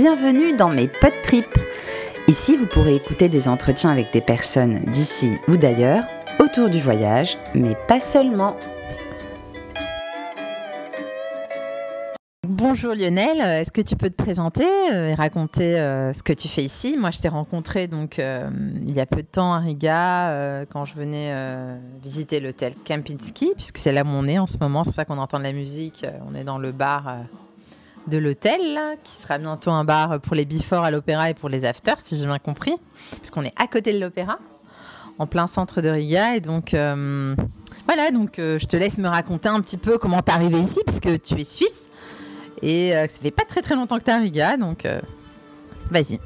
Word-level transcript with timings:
Bienvenue 0.00 0.54
dans 0.54 0.68
mes 0.68 0.86
pod 0.86 1.12
trips. 1.24 1.58
Ici, 2.28 2.56
vous 2.56 2.66
pourrez 2.66 2.94
écouter 2.94 3.28
des 3.28 3.48
entretiens 3.48 3.90
avec 3.90 4.12
des 4.12 4.20
personnes 4.20 4.84
d'ici 4.84 5.32
ou 5.48 5.56
d'ailleurs 5.56 6.04
autour 6.38 6.70
du 6.70 6.80
voyage, 6.80 7.36
mais 7.52 7.74
pas 7.88 7.98
seulement. 7.98 8.56
Bonjour 12.46 12.94
Lionel, 12.94 13.40
est-ce 13.40 13.72
que 13.72 13.80
tu 13.80 13.96
peux 13.96 14.08
te 14.08 14.14
présenter 14.14 14.68
euh, 14.92 15.08
et 15.08 15.14
raconter 15.14 15.80
euh, 15.80 16.12
ce 16.12 16.22
que 16.22 16.32
tu 16.32 16.46
fais 16.46 16.62
ici? 16.62 16.96
Moi, 16.96 17.10
je 17.10 17.18
t'ai 17.18 17.28
rencontré 17.28 17.88
donc 17.88 18.20
euh, 18.20 18.48
il 18.80 18.94
y 18.94 19.00
a 19.00 19.06
peu 19.06 19.22
de 19.22 19.26
temps 19.26 19.52
à 19.52 19.58
Riga 19.58 20.64
quand 20.70 20.84
je 20.84 20.94
venais 20.94 21.34
visiter 22.00 22.38
l'hôtel 22.38 22.74
Kempinski, 22.84 23.50
puisque 23.56 23.78
c'est 23.78 23.90
là 23.90 24.04
où 24.04 24.10
on 24.10 24.28
est 24.28 24.38
en 24.38 24.46
ce 24.46 24.58
moment. 24.58 24.84
C'est 24.84 24.90
pour 24.90 24.94
ça 24.94 25.04
qu'on 25.04 25.18
entend 25.18 25.40
de 25.40 25.44
la 25.44 25.52
musique. 25.52 26.06
on 26.30 26.36
est 26.36 26.44
dans 26.44 26.58
le 26.58 26.70
bar 26.70 27.16
de 28.08 28.18
l'hôtel, 28.18 28.78
qui 29.04 29.12
sera 29.12 29.38
bientôt 29.38 29.70
un 29.70 29.84
bar 29.84 30.20
pour 30.20 30.34
les 30.34 30.44
before 30.44 30.84
à 30.84 30.90
l'opéra 30.90 31.30
et 31.30 31.34
pour 31.34 31.48
les 31.48 31.64
afters, 31.64 32.00
si 32.00 32.18
j'ai 32.18 32.26
bien 32.26 32.38
compris, 32.38 32.74
puisqu'on 33.16 33.44
est 33.44 33.54
à 33.56 33.66
côté 33.66 33.92
de 33.92 34.00
l'opéra, 34.00 34.38
en 35.18 35.26
plein 35.26 35.46
centre 35.46 35.80
de 35.80 35.88
Riga. 35.88 36.36
Et 36.36 36.40
donc, 36.40 36.74
euh, 36.74 37.34
voilà, 37.86 38.10
donc 38.10 38.38
euh, 38.38 38.58
je 38.58 38.66
te 38.66 38.76
laisse 38.76 38.98
me 38.98 39.08
raconter 39.08 39.48
un 39.48 39.60
petit 39.60 39.76
peu 39.76 39.98
comment 39.98 40.22
t'es 40.22 40.32
arrivé 40.32 40.58
ici, 40.58 40.80
puisque 40.86 41.22
tu 41.22 41.34
es 41.34 41.44
suisse, 41.44 41.88
et 42.62 42.96
euh, 42.96 43.06
ça 43.06 43.20
fait 43.20 43.30
pas 43.30 43.44
très 43.44 43.60
très 43.60 43.74
longtemps 43.74 43.98
que 43.98 44.04
tu 44.04 44.10
es 44.10 44.14
à 44.14 44.18
Riga, 44.18 44.56
donc 44.56 44.86
vas-y. 45.90 46.18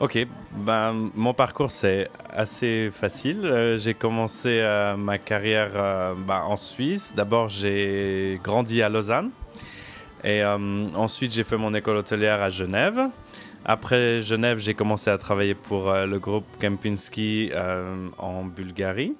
Ok, 0.00 0.26
ben, 0.54 1.10
mon 1.16 1.34
parcours 1.34 1.72
c'est 1.72 2.08
assez 2.32 2.90
facile. 2.92 3.74
j'ai 3.78 3.94
commencé 3.94 4.64
ma 4.96 5.18
carrière 5.18 6.14
ben, 6.26 6.42
en 6.46 6.56
Suisse. 6.56 7.12
D'abord 7.16 7.48
j'ai 7.48 8.38
grandi 8.44 8.80
à 8.80 8.88
Lausanne. 8.88 9.30
Et 10.24 10.42
euh, 10.42 10.88
ensuite, 10.94 11.32
j'ai 11.32 11.44
fait 11.44 11.56
mon 11.56 11.74
école 11.74 11.96
hôtelière 11.96 12.42
à 12.42 12.50
Genève. 12.50 13.00
Après 13.64 14.20
Genève, 14.20 14.58
j'ai 14.58 14.74
commencé 14.74 15.10
à 15.10 15.18
travailler 15.18 15.54
pour 15.54 15.90
euh, 15.90 16.06
le 16.06 16.18
groupe 16.18 16.46
Kempinski 16.60 17.50
euh, 17.52 18.08
en 18.18 18.44
Bulgarie 18.44 19.14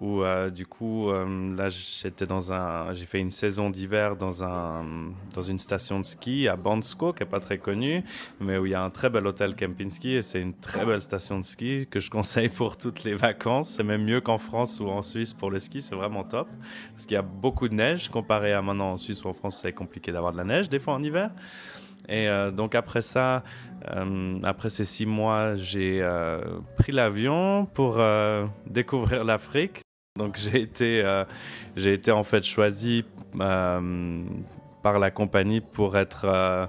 où 0.00 0.22
euh, 0.22 0.50
du 0.50 0.66
coup 0.66 1.08
euh, 1.08 1.56
là 1.56 1.68
j'étais 1.70 2.26
dans 2.26 2.52
un 2.52 2.92
j'ai 2.92 3.06
fait 3.06 3.18
une 3.18 3.30
saison 3.30 3.70
d'hiver 3.70 4.16
dans 4.16 4.44
un 4.44 4.84
dans 5.34 5.42
une 5.42 5.58
station 5.58 6.00
de 6.00 6.04
ski 6.04 6.48
à 6.48 6.56
Bansko 6.56 7.14
qui 7.14 7.22
est 7.22 7.26
pas 7.26 7.40
très 7.40 7.56
connue 7.56 8.04
mais 8.40 8.58
où 8.58 8.66
il 8.66 8.72
y 8.72 8.74
a 8.74 8.82
un 8.82 8.90
très 8.90 9.08
bel 9.08 9.26
hôtel 9.26 9.54
Kempinski 9.54 10.12
et 10.12 10.22
c'est 10.22 10.40
une 10.40 10.52
très 10.52 10.84
belle 10.84 11.00
station 11.00 11.40
de 11.40 11.46
ski 11.46 11.86
que 11.90 12.00
je 12.00 12.10
conseille 12.10 12.48
pour 12.50 12.76
toutes 12.76 13.04
les 13.04 13.14
vacances. 13.14 13.70
C'est 13.70 13.84
même 13.84 14.04
mieux 14.04 14.20
qu'en 14.20 14.38
France 14.38 14.80
ou 14.80 14.88
en 14.88 15.02
Suisse 15.02 15.32
pour 15.32 15.50
le 15.50 15.58
ski 15.58 15.80
c'est 15.80 15.94
vraiment 15.94 16.24
top. 16.24 16.48
Parce 16.92 17.06
qu'il 17.06 17.14
y 17.14 17.18
a 17.18 17.22
beaucoup 17.22 17.68
de 17.68 17.74
neige 17.74 18.08
comparé 18.08 18.52
à 18.52 18.60
maintenant 18.60 18.92
en 18.92 18.96
Suisse 18.96 19.24
ou 19.24 19.28
en 19.28 19.32
France 19.32 19.60
c'est 19.62 19.72
compliqué 19.72 20.12
d'avoir 20.12 20.32
de 20.32 20.36
la 20.36 20.44
neige 20.44 20.68
des 20.68 20.78
fois 20.78 20.94
en 20.94 21.02
hiver. 21.02 21.30
Et 22.08 22.28
euh, 22.28 22.50
donc 22.50 22.74
après 22.74 23.00
ça, 23.00 23.42
après 24.44 24.68
ces 24.68 24.84
six 24.84 25.06
mois, 25.06 25.54
j'ai 25.54 26.06
pris 26.76 26.92
l'avion 26.92 27.66
pour 27.66 28.00
découvrir 28.66 29.24
l'Afrique. 29.24 29.85
Donc 30.16 30.36
j'ai 30.52 30.60
été, 30.60 31.02
euh, 31.04 31.24
été 31.76 32.10
en 32.10 32.22
fait 32.24 32.44
choisi 32.44 33.04
euh, 33.40 34.24
par 34.82 34.98
la 34.98 35.10
compagnie 35.10 35.60
pour 35.60 35.96
être 35.96 36.24
euh, 36.24 36.66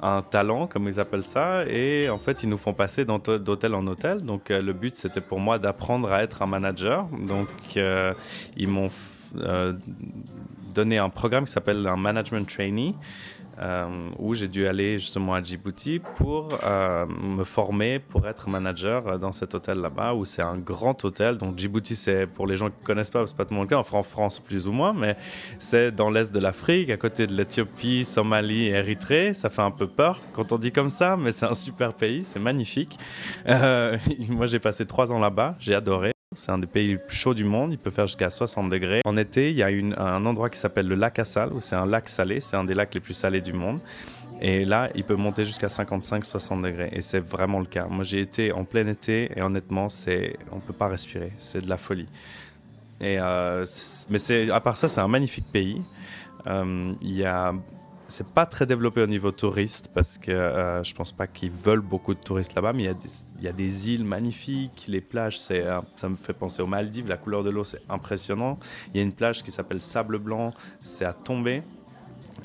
un 0.00 0.22
talent, 0.22 0.66
comme 0.66 0.88
ils 0.88 0.98
appellent 0.98 1.22
ça, 1.22 1.64
et 1.66 2.08
en 2.08 2.18
fait 2.18 2.42
ils 2.42 2.48
nous 2.48 2.58
font 2.58 2.74
passer 2.74 3.04
d'hôtel 3.04 3.74
en 3.74 3.86
hôtel. 3.86 4.22
Donc 4.22 4.50
euh, 4.50 4.60
le 4.60 4.72
but 4.72 4.96
c'était 4.96 5.20
pour 5.20 5.38
moi 5.38 5.58
d'apprendre 5.58 6.10
à 6.10 6.22
être 6.22 6.42
un 6.42 6.46
manager. 6.46 7.06
Donc 7.26 7.48
ils 7.76 8.68
m'ont 8.68 8.90
donné 10.74 10.98
un 10.98 11.08
programme 11.08 11.44
qui 11.44 11.52
s'appelle 11.52 11.86
un 11.86 11.96
management 11.96 12.46
trainee 12.48 12.94
euh, 13.62 14.08
où 14.18 14.34
j'ai 14.34 14.48
dû 14.48 14.66
aller 14.66 14.98
justement 14.98 15.34
à 15.34 15.42
Djibouti 15.42 16.00
pour 16.16 16.48
euh, 16.64 17.06
me 17.06 17.44
former 17.44 17.98
pour 18.00 18.26
être 18.26 18.48
manager 18.48 19.18
dans 19.18 19.32
cet 19.32 19.54
hôtel 19.54 19.78
là-bas 19.78 20.14
où 20.14 20.24
c'est 20.24 20.42
un 20.42 20.58
grand 20.58 21.04
hôtel. 21.04 21.38
Donc 21.38 21.58
Djibouti, 21.58 21.96
c'est 21.96 22.26
pour 22.26 22.46
les 22.46 22.56
gens 22.56 22.66
qui 22.66 22.80
ne 22.80 22.86
connaissent 22.86 23.10
pas, 23.10 23.26
c'est 23.26 23.36
pas 23.36 23.44
tout 23.44 23.54
le 23.54 23.60
monde 23.60 23.62
le 23.62 23.68
cas, 23.68 23.76
en 23.92 24.02
France 24.02 24.40
plus 24.40 24.66
ou 24.66 24.72
moins, 24.72 24.92
mais 24.92 25.16
c'est 25.58 25.92
dans 25.92 26.10
l'est 26.10 26.32
de 26.32 26.38
l'Afrique, 26.38 26.90
à 26.90 26.96
côté 26.96 27.26
de 27.26 27.32
l'Éthiopie, 27.32 28.04
Somalie 28.04 28.66
et 28.66 28.70
Érythrée. 28.70 29.34
Ça 29.34 29.50
fait 29.50 29.62
un 29.62 29.70
peu 29.70 29.86
peur 29.86 30.20
quand 30.32 30.52
on 30.52 30.58
dit 30.58 30.72
comme 30.72 30.90
ça, 30.90 31.16
mais 31.16 31.32
c'est 31.32 31.46
un 31.46 31.54
super 31.54 31.94
pays, 31.94 32.24
c'est 32.24 32.40
magnifique. 32.40 32.98
Euh, 33.48 33.96
moi, 34.28 34.46
j'ai 34.46 34.58
passé 34.58 34.86
trois 34.86 35.12
ans 35.12 35.18
là-bas, 35.18 35.56
j'ai 35.58 35.74
adoré. 35.74 36.11
C'est 36.34 36.50
un 36.50 36.58
des 36.58 36.66
pays 36.66 36.86
les 36.86 36.96
plus 36.96 37.16
chauds 37.16 37.34
du 37.34 37.44
monde, 37.44 37.72
il 37.72 37.78
peut 37.78 37.90
faire 37.90 38.06
jusqu'à 38.06 38.30
60 38.30 38.70
degrés. 38.70 39.00
En 39.04 39.16
été, 39.16 39.50
il 39.50 39.56
y 39.56 39.62
a 39.62 39.68
un 39.68 40.26
endroit 40.26 40.50
qui 40.50 40.58
s'appelle 40.58 40.88
le 40.88 40.94
lac 40.94 41.18
Assal, 41.18 41.52
où 41.52 41.60
c'est 41.60 41.76
un 41.76 41.86
lac 41.86 42.08
salé, 42.08 42.40
c'est 42.40 42.56
un 42.56 42.64
des 42.64 42.74
lacs 42.74 42.94
les 42.94 43.00
plus 43.00 43.14
salés 43.14 43.40
du 43.40 43.52
monde. 43.52 43.80
Et 44.40 44.64
là, 44.64 44.90
il 44.96 45.04
peut 45.04 45.14
monter 45.14 45.44
jusqu'à 45.44 45.68
55-60 45.68 46.62
degrés. 46.62 46.90
Et 46.92 47.00
c'est 47.00 47.20
vraiment 47.20 47.60
le 47.60 47.64
cas. 47.64 47.86
Moi, 47.86 48.02
j'ai 48.02 48.20
été 48.20 48.50
en 48.50 48.64
plein 48.64 48.88
été 48.88 49.30
et 49.36 49.40
honnêtement, 49.40 49.86
on 50.50 50.56
ne 50.56 50.60
peut 50.60 50.72
pas 50.72 50.88
respirer. 50.88 51.32
C'est 51.38 51.64
de 51.64 51.68
la 51.68 51.76
folie. 51.76 52.08
Et, 53.00 53.18
euh, 53.20 53.64
mais 54.10 54.50
à 54.50 54.60
part 54.60 54.76
ça, 54.76 54.88
c'est 54.88 55.00
un 55.00 55.08
magnifique 55.08 55.46
pays. 55.52 55.80
Euh, 56.48 56.92
il 57.02 57.12
y 57.12 57.24
a 57.24 57.54
c'est 58.12 58.28
pas 58.28 58.44
très 58.46 58.66
développé 58.66 59.02
au 59.02 59.06
niveau 59.06 59.32
touriste 59.32 59.88
parce 59.94 60.18
que 60.18 60.30
euh, 60.30 60.84
je 60.84 60.94
pense 60.94 61.12
pas 61.12 61.26
qu'ils 61.26 61.50
veulent 61.50 61.80
beaucoup 61.80 62.14
de 62.14 62.20
touristes 62.20 62.54
là-bas, 62.54 62.72
mais 62.72 62.82
il 62.82 62.86
y, 62.86 62.88
a 62.90 62.94
des, 62.94 63.08
il 63.38 63.44
y 63.44 63.48
a 63.48 63.52
des 63.52 63.90
îles 63.90 64.04
magnifiques, 64.04 64.84
les 64.86 65.00
plages, 65.00 65.40
c'est, 65.40 65.64
ça 65.96 66.08
me 66.08 66.16
fait 66.16 66.34
penser 66.34 66.62
aux 66.62 66.66
Maldives, 66.66 67.08
la 67.08 67.16
couleur 67.16 67.42
de 67.42 67.50
l'eau 67.50 67.64
c'est 67.64 67.82
impressionnant. 67.88 68.58
Il 68.92 68.98
y 68.98 69.00
a 69.00 69.02
une 69.02 69.12
plage 69.12 69.42
qui 69.42 69.50
s'appelle 69.50 69.80
Sable 69.80 70.18
Blanc, 70.18 70.52
c'est 70.82 71.06
à 71.06 71.14
tomber. 71.14 71.62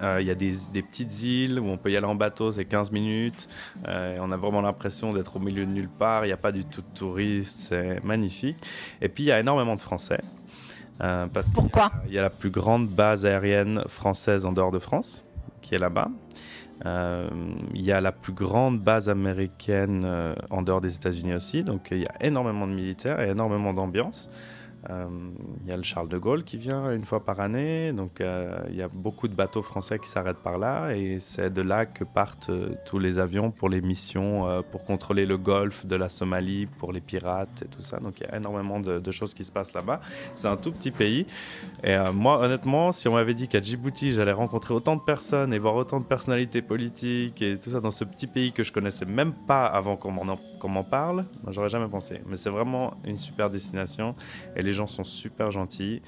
Euh, 0.01 0.21
il 0.21 0.27
y 0.27 0.31
a 0.31 0.35
des, 0.35 0.53
des, 0.71 0.81
petites 0.81 1.23
îles 1.23 1.59
où 1.59 1.67
on 1.67 1.77
peut 1.77 1.91
y 1.91 1.97
aller 1.97 2.05
en 2.05 2.15
bateau, 2.15 2.51
c'est 2.51 2.65
15 2.65 2.91
minutes. 2.91 3.49
Euh, 3.87 4.17
on 4.21 4.31
a 4.31 4.37
vraiment 4.37 4.61
l'impression 4.61 5.09
d'être 5.09 5.35
au 5.35 5.39
milieu 5.39 5.65
de 5.65 5.71
nulle 5.71 5.89
part. 5.89 6.25
Il 6.25 6.29
n'y 6.29 6.33
a 6.33 6.37
pas 6.37 6.51
du 6.51 6.65
tout 6.65 6.81
de 6.81 6.97
touristes, 6.97 7.59
c'est 7.59 8.03
magnifique. 8.03 8.57
Et 9.01 9.09
puis 9.09 9.25
il 9.25 9.27
y 9.27 9.31
a 9.31 9.39
énormément 9.39 9.75
de 9.75 9.81
Français. 9.81 10.21
Euh, 11.01 11.27
parce 11.33 11.51
Pourquoi? 11.51 11.91
Il 12.07 12.13
y 12.13 12.19
a 12.19 12.21
la 12.21 12.29
plus 12.29 12.49
grande 12.49 12.87
base 12.87 13.25
aérienne 13.25 13.83
française 13.87 14.45
en 14.45 14.51
dehors 14.51 14.71
de 14.71 14.79
France 14.79 15.26
qui 15.67 15.75
est 15.75 15.79
là-bas. 15.79 16.09
Euh, 16.85 17.27
il 17.73 17.81
y 17.81 17.91
a 17.91 17.99
la 17.99 18.11
plus 18.11 18.33
grande 18.33 18.79
base 18.79 19.09
américaine 19.09 20.03
euh, 20.05 20.35
en 20.49 20.61
dehors 20.61 20.79
des 20.79 20.95
États-Unis 20.95 21.33
aussi, 21.33 21.63
donc 21.63 21.87
il 21.91 21.99
y 21.99 22.05
a 22.05 22.25
énormément 22.25 22.67
de 22.67 22.73
militaires 22.73 23.19
et 23.19 23.29
énormément 23.29 23.73
d'ambiance. 23.73 24.29
Euh, 24.89 25.07
il 25.63 25.69
y 25.69 25.73
a 25.73 25.77
le 25.77 25.83
Charles 25.83 26.07
de 26.07 26.17
Gaulle 26.17 26.43
qui 26.43 26.57
vient 26.57 26.91
une 26.91 27.03
fois 27.03 27.23
par 27.23 27.41
année, 27.41 27.91
donc 27.91 28.21
euh, 28.21 28.57
il 28.69 28.75
y 28.75 28.81
a 28.81 28.87
beaucoup 28.87 29.27
de 29.27 29.33
bateaux 29.33 29.61
français 29.61 29.99
qui 29.99 30.07
s'arrêtent 30.07 30.37
par 30.37 30.57
là 30.57 30.91
et 30.95 31.19
c'est 31.19 31.53
de 31.53 31.61
là 31.61 31.85
que 31.85 32.03
partent 32.03 32.49
euh, 32.49 32.75
tous 32.85 32.99
les 32.99 33.19
avions 33.19 33.51
pour 33.51 33.69
les 33.69 33.81
missions, 33.81 34.63
pour 34.71 34.85
contrôler 34.85 35.25
le 35.25 35.37
golfe 35.37 35.85
de 35.85 35.95
la 35.95 36.09
Somalie, 36.09 36.67
pour 36.79 36.93
les 36.93 37.01
pirates 37.01 37.63
et 37.63 37.67
tout 37.67 37.81
ça. 37.81 37.99
Donc 37.99 38.19
il 38.19 38.27
y 38.27 38.29
a 38.29 38.37
énormément 38.37 38.79
de, 38.79 39.11
choses 39.11 39.33
qui 39.33 39.43
se 39.43 39.51
passent 39.51 39.73
là-bas. 39.73 39.99
C'est 40.35 40.47
un 40.47 40.57
tout 40.57 40.71
petit 40.71 40.91
pays 40.91 41.25
et 41.83 41.97
moi 42.13 42.39
honnêtement, 42.39 42.91
si 42.91 43.07
on 43.07 43.13
m'avait 43.13 43.33
dit 43.33 43.47
qu'à 43.47 43.61
Djibouti 43.61 44.11
j'allais 44.11 44.31
rencontrer 44.31 44.73
autant 44.73 44.95
de 44.95 45.01
personnes 45.01 45.53
et 45.53 45.59
voir 45.59 45.75
autant 45.75 45.99
de 45.99 46.05
personnalités 46.05 46.61
politiques 46.61 47.41
et 47.41 47.57
tout 47.57 47.69
ça 47.69 47.79
dans 47.79 47.91
ce 47.91 48.03
petit 48.03 48.27
pays 48.27 48.51
que 48.51 48.63
je 48.63 48.71
connaissais 48.71 49.05
même 49.05 49.33
pas 49.33 49.65
avant 49.65 49.97
qu'on 49.97 50.11
m'en 50.69 50.83
parle, 50.83 51.25
j'aurais 51.47 51.69
jamais 51.69 51.87
pensé. 51.87 52.21
Mais 52.27 52.35
c'est 52.35 52.49
vraiment 52.49 52.93
une 53.03 53.17
super 53.17 53.49
destination 53.49 54.15
et 54.55 54.61
les 54.61 54.76
gens 54.77 54.87
sont 54.87 55.03
super 55.03 55.51
gentils. 55.51 56.01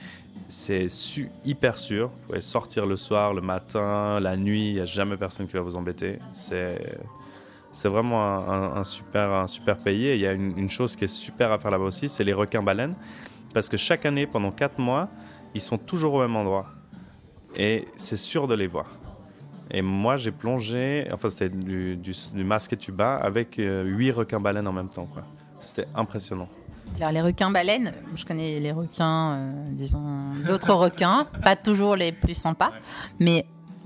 C'est 0.48 0.90
su 0.90 1.30
hyper 1.44 1.78
sûr. 1.78 2.08
Vous 2.08 2.28
pouvez 2.28 2.42
sortir 2.42 2.86
le 2.86 2.96
soir, 2.96 3.34
le 3.34 3.42
matin, 3.42 4.20
la 4.20 4.38
nuit, 4.38 4.70
il 4.70 4.74
n'y 4.76 4.80
a 4.80 4.86
jamais 4.86 5.18
personne 5.18 5.48
qui 5.48 5.54
va 5.54 5.62
vous 5.62 5.76
embêter. 5.76 6.20
C'est. 6.34 7.00
Vraiment 7.84 8.50
un, 8.76 8.84
super, 8.84 9.78
pays. 9.84 10.08
Et 10.08 10.16
il 10.16 10.22
y 10.22 10.28
a 10.28 10.34
une, 10.34 10.70
chose 10.70 10.96
qui 10.96 11.06
est 11.06 11.08
super 11.08 11.52
à 11.52 11.58
faire 11.58 11.72
là-bas 11.72 11.86
aussi, 11.86 12.10
c'est 12.10 12.24
les 12.24 12.34
requins-baleines. 12.34 12.96
Parce 13.54 13.70
que 13.70 13.78
chaque 13.78 14.06
année, 14.06 14.26
pendant 14.26 14.52
4 14.52 14.80
mois, 14.80 15.08
ils 15.54 15.62
sont 15.62 15.78
toujours 15.78 16.16
au 16.16 16.22
même 16.22 16.36
endroit. 16.36 16.68
Et 17.56 17.88
c'est 17.98 18.18
sûr 18.18 18.48
de 18.48 18.56
les 18.56 18.68
voir. 18.68 18.88
Et 19.72 19.82
moi, 19.82 20.18
j'ai 20.18 20.32
plongé, 20.32 21.08
enfin, 21.14 21.30
c'était 21.30 21.50
du, 21.50 22.00
masque 22.34 22.74
et 22.74 22.78
tuba 22.78 23.16
avec 23.16 23.60
euh, 23.60 23.84
8 23.84 24.12
requins-baleines 24.12 24.68
en 24.68 24.74
même 24.74 24.90
temps. 24.90 25.08
C'était 25.60 25.88
impressionnant. 25.96 26.50
Alors 26.98 27.12
les 27.12 27.22
requins 27.22 27.50
baleines, 27.50 27.94
je 28.16 28.26
connais 28.26 28.60
les 28.60 28.72
requins, 28.72 29.34
euh, 29.34 29.52
disons 29.70 30.04
d'autres 30.46 30.74
requins, 30.74 31.28
pas 31.44 31.56
toujours 31.56 31.96
les 31.96 32.12
plus 32.12 32.34
sympas, 32.34 32.72
mais 33.20 33.46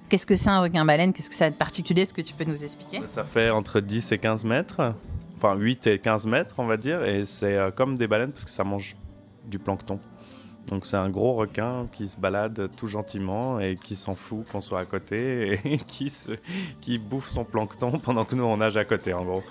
qu'est-ce 0.09 0.25
que 0.25 0.35
c'est 0.35 0.49
un 0.49 0.61
requin 0.61 0.83
baleine? 0.83 1.13
Qu'est-ce 1.13 1.29
que 1.29 1.35
ça 1.35 1.45
a 1.45 1.49
de 1.51 1.55
particulier? 1.55 2.01
Est-ce 2.01 2.13
que 2.13 2.21
tu 2.21 2.33
peux 2.33 2.45
nous 2.45 2.63
expliquer? 2.63 3.01
Ça 3.05 3.23
fait 3.23 3.51
entre 3.51 3.81
10 3.81 4.11
et 4.13 4.17
15 4.17 4.45
mètres, 4.45 4.93
enfin 5.37 5.55
8 5.55 5.87
et 5.87 5.99
15 5.99 6.25
mètres 6.25 6.55
on 6.57 6.65
va 6.65 6.77
dire, 6.77 7.03
et 7.03 7.25
c'est 7.25 7.55
euh, 7.55 7.69
comme 7.69 7.97
des 7.97 8.07
baleines 8.07 8.31
parce 8.31 8.45
que 8.45 8.51
ça 8.51 8.63
mange 8.63 8.95
du 9.45 9.59
plancton. 9.59 9.99
Donc 10.67 10.85
c'est 10.85 10.97
un 10.97 11.09
gros 11.09 11.33
requin 11.33 11.87
qui 11.91 12.07
se 12.07 12.17
balade 12.17 12.69
tout 12.77 12.87
gentiment 12.87 13.59
et 13.59 13.75
qui 13.75 13.95
s'en 13.95 14.15
fout 14.15 14.45
qu'on 14.51 14.61
soit 14.61 14.79
à 14.79 14.85
côté 14.85 15.59
et 15.65 15.77
qui, 15.87 16.09
se, 16.09 16.31
qui 16.81 16.97
bouffe 16.97 17.29
son 17.29 17.43
plancton 17.43 17.99
pendant 17.99 18.25
que 18.25 18.35
nous 18.35 18.43
on 18.43 18.57
nage 18.57 18.77
à 18.77 18.85
côté 18.85 19.13
en 19.13 19.23
gros. 19.23 19.43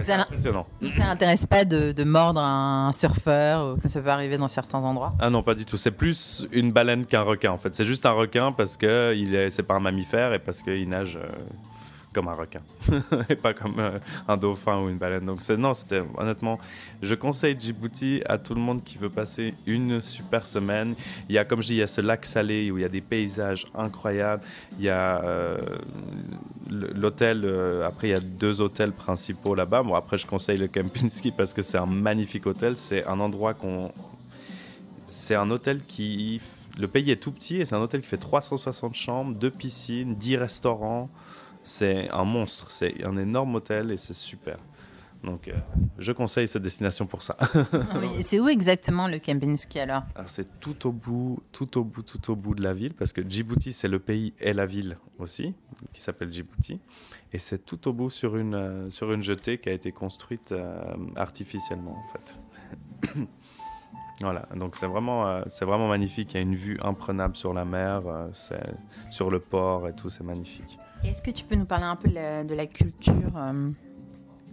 C'est 0.00 0.12
impressionnant. 0.12 0.66
Donc 0.80 0.94
ça 0.94 1.04
n'intéresse 1.04 1.46
pas 1.46 1.64
de, 1.64 1.92
de, 1.92 2.04
mordre 2.04 2.40
un 2.40 2.92
surfeur 2.92 3.74
ou 3.74 3.80
que 3.80 3.88
ça 3.88 4.00
peut 4.00 4.10
arriver 4.10 4.38
dans 4.38 4.48
certains 4.48 4.84
endroits? 4.84 5.12
Ah 5.18 5.30
non 5.30 5.42
pas 5.42 5.54
du 5.54 5.64
tout, 5.64 5.76
c'est 5.76 5.90
plus 5.90 6.46
une 6.52 6.72
baleine 6.72 7.04
qu'un 7.04 7.22
requin 7.22 7.52
en 7.52 7.58
fait. 7.58 7.74
C'est 7.74 7.84
juste 7.84 8.06
un 8.06 8.12
requin 8.12 8.52
parce 8.52 8.76
que 8.76 9.14
il 9.16 9.34
est, 9.34 9.50
c'est 9.50 9.64
pas 9.64 9.74
un 9.74 9.80
mammifère 9.80 10.32
et 10.32 10.38
parce 10.38 10.62
qu'il 10.62 10.88
nage... 10.88 11.16
Euh, 11.16 11.28
comme 12.12 12.28
un 12.28 12.34
requin 12.34 12.60
et 13.28 13.36
pas 13.36 13.54
comme 13.54 13.78
euh, 13.78 13.98
un 14.26 14.36
dauphin 14.36 14.80
ou 14.80 14.88
une 14.88 14.98
baleine. 14.98 15.24
Donc 15.24 15.46
non, 15.50 15.74
c'était 15.74 16.02
honnêtement, 16.16 16.58
je 17.02 17.14
conseille 17.14 17.56
Djibouti 17.58 18.22
à 18.26 18.38
tout 18.38 18.54
le 18.54 18.60
monde 18.60 18.82
qui 18.82 18.98
veut 18.98 19.10
passer 19.10 19.54
une 19.66 20.00
super 20.00 20.46
semaine. 20.46 20.94
Il 21.28 21.34
y 21.34 21.38
a, 21.38 21.44
comme 21.44 21.62
je 21.62 21.68
dis, 21.68 21.74
il 21.74 21.78
y 21.78 21.82
a 21.82 21.86
ce 21.86 22.00
lac 22.00 22.24
salé 22.24 22.70
où 22.70 22.78
il 22.78 22.82
y 22.82 22.84
a 22.84 22.88
des 22.88 23.00
paysages 23.00 23.66
incroyables. 23.74 24.42
Il 24.78 24.84
y 24.84 24.88
a 24.88 25.22
euh, 25.22 25.58
l'hôtel. 26.68 27.42
Euh, 27.44 27.86
après, 27.86 28.08
il 28.08 28.10
y 28.10 28.14
a 28.14 28.20
deux 28.20 28.60
hôtels 28.60 28.92
principaux 28.92 29.54
là-bas. 29.54 29.82
Bon, 29.82 29.94
après, 29.94 30.18
je 30.18 30.26
conseille 30.26 30.58
le 30.58 30.68
Kempinski 30.68 31.30
parce 31.30 31.54
que 31.54 31.62
c'est 31.62 31.78
un 31.78 31.86
magnifique 31.86 32.46
hôtel. 32.46 32.76
C'est 32.76 33.06
un 33.06 33.20
endroit 33.20 33.54
qu'on, 33.54 33.92
c'est 35.06 35.34
un 35.34 35.50
hôtel 35.50 35.82
qui 35.86 36.40
le 36.78 36.88
pays 36.88 37.10
est 37.10 37.16
tout 37.16 37.32
petit 37.32 37.56
et 37.56 37.64
c'est 37.64 37.74
un 37.74 37.80
hôtel 37.80 38.00
qui 38.00 38.08
fait 38.08 38.16
360 38.16 38.94
chambres, 38.94 39.34
deux 39.34 39.50
piscines, 39.50 40.14
10 40.14 40.36
restaurants. 40.36 41.08
C'est 41.62 42.08
un 42.10 42.24
monstre, 42.24 42.70
c'est 42.70 43.06
un 43.06 43.16
énorme 43.16 43.54
hôtel 43.56 43.90
et 43.90 43.96
c'est 43.96 44.14
super. 44.14 44.56
Donc, 45.22 45.48
euh, 45.48 45.52
je 45.98 46.12
conseille 46.12 46.48
cette 46.48 46.62
destination 46.62 47.06
pour 47.06 47.22
ça. 47.22 47.36
C'est 48.22 48.40
où 48.40 48.48
exactement 48.48 49.06
le 49.06 49.18
Kempinski 49.18 49.78
alors, 49.78 50.04
alors 50.14 50.30
C'est 50.30 50.60
tout 50.60 50.86
au 50.86 50.92
bout, 50.92 51.42
tout 51.52 51.78
au 51.78 51.84
bout, 51.84 52.02
tout 52.02 52.30
au 52.30 52.36
bout 52.36 52.54
de 52.54 52.62
la 52.62 52.72
ville, 52.72 52.94
parce 52.94 53.12
que 53.12 53.20
Djibouti, 53.20 53.72
c'est 53.72 53.88
le 53.88 53.98
pays 53.98 54.32
et 54.40 54.54
la 54.54 54.64
ville 54.64 54.96
aussi, 55.18 55.54
qui 55.92 56.00
s'appelle 56.00 56.32
Djibouti. 56.32 56.80
Et 57.32 57.38
c'est 57.38 57.64
tout 57.64 57.86
au 57.88 57.92
bout 57.92 58.08
sur 58.08 58.36
une, 58.36 58.54
euh, 58.54 58.90
sur 58.90 59.12
une 59.12 59.22
jetée 59.22 59.58
qui 59.58 59.68
a 59.68 59.72
été 59.72 59.92
construite 59.92 60.52
euh, 60.52 60.80
artificiellement, 61.16 61.98
en 61.98 62.12
fait. 62.12 63.20
Voilà, 64.22 64.46
donc 64.54 64.76
c'est 64.76 64.86
vraiment, 64.86 65.26
euh, 65.26 65.42
c'est 65.46 65.64
vraiment 65.64 65.88
magnifique. 65.88 66.34
Il 66.34 66.36
y 66.36 66.38
a 66.38 66.42
une 66.42 66.54
vue 66.54 66.76
imprenable 66.82 67.36
sur 67.36 67.54
la 67.54 67.64
mer, 67.64 68.02
euh, 68.06 68.28
c'est, 68.34 68.74
sur 69.10 69.30
le 69.30 69.40
port 69.40 69.88
et 69.88 69.94
tout, 69.94 70.10
c'est 70.10 70.24
magnifique. 70.24 70.78
est-ce 71.02 71.22
que 71.22 71.30
tu 71.30 71.44
peux 71.44 71.54
nous 71.56 71.64
parler 71.64 71.86
un 71.86 71.96
peu 71.96 72.10
de 72.10 72.54
la, 72.54 72.66
culture 72.66 73.14
euh, 73.36 73.70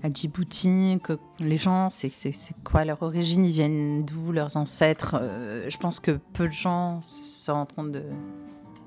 à 0.04 0.10
Djibouti 0.10 1.00
que 1.04 1.20
Les 1.40 1.58
gens, 1.58 1.90
c'est, 1.90 2.10
c'est, 2.10 2.56
quoi 2.64 2.86
leur 2.86 3.04
origine? 3.04 3.44
Ils 3.44 3.52
viennent 3.52 4.06
d'où? 4.06 4.32
Leurs 4.32 4.56
ancêtres? 4.56 5.22
Je 5.68 5.78
pense 5.78 6.00
que 6.00 6.20
peu 6.34 6.48
de 6.48 6.54
gens 6.54 7.02
se 7.02 7.52
rendent 7.52 7.74
compte 7.74 7.92
de, 7.92 8.04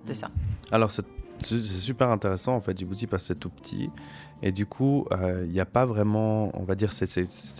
de 0.06 0.14
ça. 0.14 0.30
Alors, 0.72 0.90
c'est 0.90 1.04
c'est 1.42 1.62
super 1.62 2.10
intéressant 2.10 2.54
en 2.54 2.60
fait 2.60 2.78
Djibouti 2.78 3.06
parce 3.06 3.22
que 3.22 3.28
c'est 3.28 3.40
tout 3.40 3.50
petit 3.50 3.90
et 4.42 4.52
du 4.52 4.66
coup 4.66 5.06
euh, 5.12 5.44
il 5.46 5.52
n'y 5.52 5.60
a 5.60 5.66
pas 5.66 5.84
vraiment 5.84 6.50
on 6.58 6.64
va 6.64 6.74
dire 6.74 6.92
c'est 6.92 7.06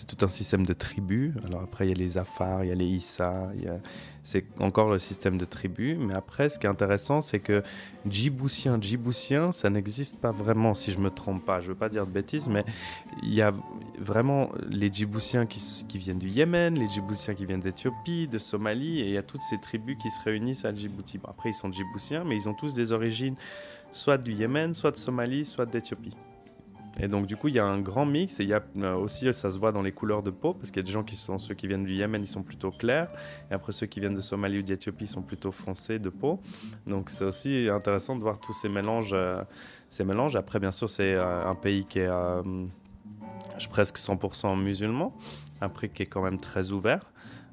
tout 0.06 0.24
un 0.24 0.28
système 0.28 0.64
de 0.64 0.72
tribus. 0.72 1.34
Alors 1.46 1.62
après 1.62 1.86
il 1.86 1.90
y 1.90 1.92
a 1.92 1.96
les 1.96 2.18
Afars 2.18 2.64
il 2.64 2.68
y 2.68 2.72
a 2.72 2.74
les 2.74 2.86
Issa 2.86 3.50
c'est 4.22 4.44
encore 4.58 4.90
le 4.90 4.98
système 4.98 5.38
de 5.38 5.44
tribus. 5.44 5.98
Mais 5.98 6.14
après 6.14 6.48
ce 6.48 6.58
qui 6.58 6.66
est 6.66 6.70
intéressant 6.70 7.20
c'est 7.20 7.40
que 7.40 7.62
Djiboutien 8.06 8.80
Djiboutien 8.80 9.52
ça 9.52 9.68
n'existe 9.68 10.20
pas 10.20 10.30
vraiment 10.30 10.74
si 10.74 10.92
je 10.92 10.98
me 10.98 11.10
trompe 11.10 11.44
pas. 11.44 11.60
Je 11.60 11.68
veux 11.68 11.74
pas 11.74 11.88
dire 11.88 12.06
de 12.06 12.12
bêtises 12.12 12.48
mais 12.48 12.64
il 13.22 13.34
y 13.34 13.42
a 13.42 13.52
vraiment 13.98 14.50
les 14.68 14.90
Djiboutiens 14.92 15.46
qui, 15.46 15.60
qui 15.86 15.98
viennent 15.98 16.18
du 16.18 16.28
Yémen 16.28 16.78
les 16.78 16.88
Djiboutiens 16.88 17.34
qui 17.34 17.44
viennent 17.44 17.60
d'Éthiopie 17.60 18.26
de 18.26 18.38
Somalie 18.38 19.00
et 19.00 19.06
il 19.06 19.12
y 19.12 19.18
a 19.18 19.22
toutes 19.22 19.42
ces 19.42 19.58
tribus 19.58 19.98
qui 20.00 20.10
se 20.10 20.22
réunissent 20.22 20.64
à 20.64 20.74
Djibouti. 20.74 21.20
Après 21.28 21.50
ils 21.50 21.54
sont 21.54 21.70
Djiboutiens 21.70 22.24
mais 22.24 22.36
ils 22.36 22.48
ont 22.48 22.54
tous 22.54 22.72
des 22.74 22.92
origines 22.92 23.36
soit 23.92 24.18
du 24.18 24.32
Yémen, 24.32 24.74
soit 24.74 24.92
de 24.92 24.96
Somalie, 24.96 25.44
soit 25.44 25.66
d'Éthiopie. 25.66 26.14
Et 26.98 27.08
donc 27.08 27.26
du 27.26 27.36
coup, 27.36 27.48
il 27.48 27.54
y 27.54 27.58
a 27.58 27.64
un 27.64 27.80
grand 27.80 28.04
mix 28.04 28.40
et 28.40 28.42
il 28.42 28.48
y 28.48 28.54
a 28.54 28.62
euh, 28.78 28.94
aussi, 28.94 29.32
ça 29.32 29.50
se 29.50 29.58
voit 29.58 29.72
dans 29.72 29.82
les 29.82 29.92
couleurs 29.92 30.22
de 30.22 30.30
peau, 30.30 30.54
parce 30.54 30.70
qu'il 30.70 30.82
y 30.82 30.84
a 30.84 30.86
des 30.86 30.92
gens 30.92 31.04
qui 31.04 31.16
sont, 31.16 31.38
ceux 31.38 31.54
qui 31.54 31.66
viennent 31.66 31.84
du 31.84 31.94
Yémen, 31.94 32.20
ils 32.20 32.26
sont 32.26 32.42
plutôt 32.42 32.70
clairs, 32.70 33.10
et 33.50 33.54
après 33.54 33.72
ceux 33.72 33.86
qui 33.86 34.00
viennent 34.00 34.14
de 34.14 34.20
Somalie 34.20 34.58
ou 34.58 34.62
d'Éthiopie 34.62 35.06
sont 35.06 35.22
plutôt 35.22 35.52
foncés 35.52 35.98
de 35.98 36.08
peau. 36.08 36.40
Donc 36.86 37.10
c'est 37.10 37.24
aussi 37.24 37.68
intéressant 37.70 38.16
de 38.16 38.22
voir 38.22 38.40
tous 38.40 38.52
ces 38.52 38.68
mélanges. 38.68 39.12
Euh, 39.12 39.42
ces 39.88 40.04
mélanges. 40.04 40.36
Après, 40.36 40.60
bien 40.60 40.70
sûr, 40.70 40.88
c'est 40.88 41.14
euh, 41.14 41.48
un 41.48 41.54
pays 41.56 41.84
qui 41.84 41.98
est 41.98 42.08
presque 43.70 43.98
100% 43.98 44.56
musulman, 44.56 45.12
après 45.60 45.88
qui 45.88 46.04
est 46.04 46.06
quand 46.06 46.22
même 46.22 46.38
très 46.38 46.70
ouvert. 46.70 47.10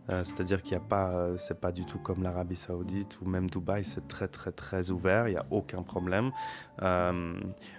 C'est-à-dire 0.09 0.61
qu'il 0.61 0.71
n'y 0.71 0.77
a 0.77 0.87
pas, 0.87 1.35
c'est 1.37 1.59
pas 1.59 1.73
du 1.73 1.83
tout 1.83 1.97
comme 1.97 2.23
l'Arabie 2.23 2.55
Saoudite 2.55 3.19
ou 3.21 3.27
même 3.27 3.49
Dubaï, 3.49 3.83
c'est 3.83 4.07
très 4.07 4.29
très 4.29 4.53
très 4.53 4.89
ouvert, 4.89 5.27
il 5.27 5.31
n'y 5.31 5.37
a 5.37 5.45
aucun 5.51 5.81
problème. 5.81 6.31
Euh, 6.83 7.33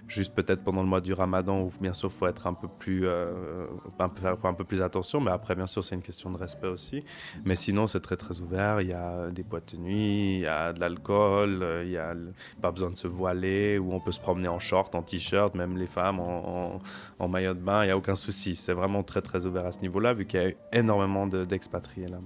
juste 0.07 0.33
peut-être 0.33 0.63
pendant 0.63 0.81
le 0.81 0.87
mois 0.87 1.01
du 1.01 1.13
Ramadan 1.13 1.61
où 1.61 1.71
bien 1.79 1.93
sûr 1.93 2.11
il 2.13 2.17
faut 2.17 2.27
être 2.27 2.47
un 2.47 2.53
peu 2.53 2.67
plus, 2.67 3.07
un 3.07 4.09
peu, 4.09 4.21
faire 4.21 4.37
un 4.43 4.53
peu 4.53 4.63
plus 4.63 4.81
attention, 4.81 5.21
mais 5.21 5.31
après 5.31 5.55
bien 5.55 5.67
sûr 5.67 5.83
c'est 5.83 5.95
une 5.95 6.01
question 6.01 6.29
de 6.31 6.37
respect 6.37 6.67
aussi. 6.67 7.03
Mais 7.45 7.55
sinon 7.55 7.87
c'est 7.87 8.01
très 8.01 8.17
très 8.17 8.41
ouvert, 8.41 8.81
il 8.81 8.89
y 8.89 8.93
a 8.93 9.29
des 9.29 9.43
boîtes 9.43 9.75
de 9.75 9.79
nuit, 9.79 10.35
il 10.35 10.41
y 10.41 10.47
a 10.47 10.73
de 10.73 10.79
l'alcool, 10.79 11.65
il 11.83 11.89
n'y 11.89 11.97
a 11.97 12.13
pas 12.61 12.71
besoin 12.71 12.89
de 12.89 12.97
se 12.97 13.07
voiler, 13.07 13.77
où 13.77 13.93
on 13.93 13.99
peut 13.99 14.11
se 14.11 14.19
promener 14.19 14.47
en 14.47 14.59
short, 14.59 14.93
en 14.95 15.01
t-shirt, 15.01 15.55
même 15.55 15.77
les 15.77 15.87
femmes 15.87 16.19
en, 16.19 16.79
en, 17.19 17.27
maillot 17.27 17.53
de 17.53 17.59
bain, 17.59 17.83
il 17.83 17.87
n'y 17.87 17.91
a 17.91 17.97
aucun 17.97 18.15
souci. 18.15 18.55
C'est 18.55 18.73
vraiment 18.73 19.03
très 19.03 19.21
très 19.21 19.45
ouvert 19.45 19.65
à 19.65 19.71
ce 19.71 19.79
niveau-là 19.79 20.13
vu 20.13 20.25
qu'il 20.25 20.41
y 20.41 20.45
a 20.45 20.51
énormément 20.77 21.27
d'expatriés 21.27 22.07
là. 22.07 22.19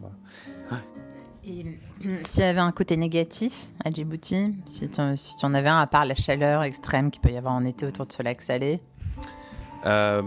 Et 1.45 1.65
s'il 2.23 2.43
y 2.43 2.47
avait 2.47 2.59
un 2.59 2.71
côté 2.71 2.95
négatif 2.95 3.67
à 3.83 3.91
Djibouti, 3.91 4.55
si 4.65 4.89
tu, 4.89 5.01
en 5.01 5.53
avais 5.53 5.69
un, 5.69 5.79
à 5.79 5.87
part 5.87 6.05
la 6.05 6.15
chaleur 6.15 6.63
extrême 6.63 7.11
qu'il 7.11 7.21
peut 7.21 7.31
y 7.31 7.37
avoir 7.37 7.53
en 7.53 7.65
été 7.65 7.85
autour 7.85 8.05
de 8.05 8.13
ce 8.13 8.23
lac 8.23 8.41
salé? 8.41 8.81
Euh, 9.85 10.23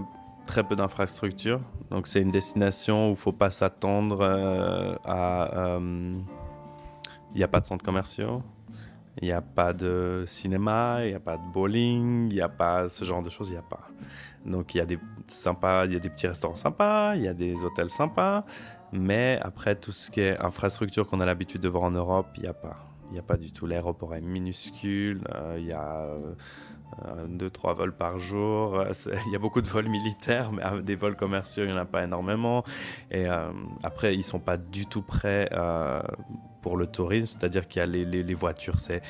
Très 0.47 0.63
peu 0.63 0.77
d'infrastructures. 0.77 1.61
Donc 1.91 2.07
c'est 2.07 2.21
une 2.21 2.31
destination 2.31 3.07
où 3.07 3.09
il 3.09 3.13
ne 3.13 3.17
faut 3.17 3.33
pas 3.33 3.51
s'attendre 3.51 4.19
euh, 4.21 4.95
à... 5.05 5.51
Euh, 5.57 6.15
il 7.33 7.39
n'y 7.39 7.45
a 7.45 7.49
pas 7.49 7.61
de 7.61 7.67
centres 7.67 7.85
commerciaux, 7.85 8.43
il 9.21 9.29
n'y 9.29 9.35
a 9.35 9.43
pas 9.43 9.73
de 9.73 10.25
cinéma, 10.27 11.01
il 11.03 11.09
n'y 11.09 11.15
a 11.15 11.21
pas 11.21 11.37
de 11.37 11.53
bowling, 11.53 12.31
il 12.31 12.35
n'y 12.35 12.41
a 12.41 12.49
pas 12.49 12.89
ce 12.89 13.05
genre 13.05 13.21
de 13.21 13.29
choses, 13.29 13.51
il 13.51 13.53
n'y 13.53 13.59
a 13.59 13.63
pas. 13.63 13.89
Donc 14.47 14.75
il 14.75 14.79
y 14.79 14.81
a 14.81 14.87
des 14.87 14.99
sympas, 15.27 15.87
il 15.87 15.93
y 15.93 15.97
a 15.97 15.99
des 15.99 16.11
petits 16.11 16.29
restaurants 16.29 16.55
sympas, 16.55 17.15
il 17.17 17.23
y 17.23 17.29
a 17.29 17.35
des 17.35 17.65
hôtels 17.65 17.91
sympas, 17.91 18.45
mais 18.93 19.39
après, 19.43 19.75
tout 19.77 19.93
ce 19.93 20.11
qui 20.11 20.21
est 20.21 20.39
infrastructure 20.39 21.07
qu'on 21.07 21.21
a 21.21 21.27
l'habitude 21.27 21.61
de 21.61 21.69
voir 21.69 21.85
en 21.85 21.91
Europe, 21.91 22.29
il 22.37 22.43
n'y 22.43 22.49
a 22.49 22.55
pas. 22.55 22.77
Il 23.11 23.13
n'y 23.13 23.19
a 23.19 23.23
pas 23.23 23.37
du 23.37 23.53
tout. 23.53 23.67
L'aéroport 23.67 24.15
est 24.15 24.21
minuscule. 24.21 25.23
Euh, 25.33 25.57
il 25.59 25.67
y 25.67 25.73
a 25.73 26.09
euh, 27.05 27.27
deux, 27.29 27.51
trois 27.51 27.73
vols 27.73 27.95
par 27.95 28.19
jour. 28.19 28.83
Il 29.27 29.33
y 29.33 29.37
a 29.37 29.39
beaucoup 29.39 29.61
de 29.61 29.69
vols 29.69 29.89
militaires, 29.89 30.51
mais 30.51 30.65
euh, 30.65 30.83
des 30.83 30.97
vols 30.97 31.15
commerciaux, 31.15 31.65
il 31.65 31.71
n'y 31.71 31.77
en 31.77 31.81
a 31.81 31.85
pas 31.85 32.03
énormément. 32.03 32.65
Et 33.13 33.27
après, 33.83 34.15
ils 34.15 34.19
ne 34.19 34.23
sont 34.23 34.41
pas 34.41 34.57
du 34.57 34.87
tout 34.87 35.03
prêts 35.03 35.49
pour 36.67 36.77
le 36.77 36.89
tourisme, 36.89 37.39
c'est-à-dire 37.39 37.69
qu'il 37.69 37.79
y 37.79 37.83
a 37.85 37.87
les, 37.87 38.05
les, 38.05 38.35
voitures, 38.35 38.81
c'est, 38.81 39.01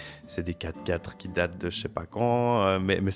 des 0.42 0.52
4x4 0.52 1.16
qui 1.16 1.26
datent 1.26 1.56
de 1.56 1.70
je 1.70 1.80
sais 1.80 1.88
pas 1.88 2.04
quand, 2.04 2.78
mais, 2.80 3.00
mais 3.00 3.12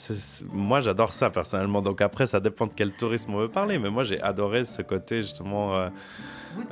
moi 0.51 0.81
j'adore 0.81 1.13
ça 1.13 1.29
personnellement, 1.29 1.83
donc 1.83 2.01
après 2.01 2.25
ça 2.25 2.41
dépend 2.41 2.67
de 2.67 2.73
quel 2.75 2.91
tourisme 2.91 3.35
on 3.35 3.41
veut 3.41 3.51
parler, 3.51 3.79
mais 3.79 3.91
moi 3.91 4.03
j'ai 4.03 4.19
adoré 4.23 4.65
ce 4.65 4.81
côté 4.81 5.21
justement 5.21 5.77
euh, 5.77 5.91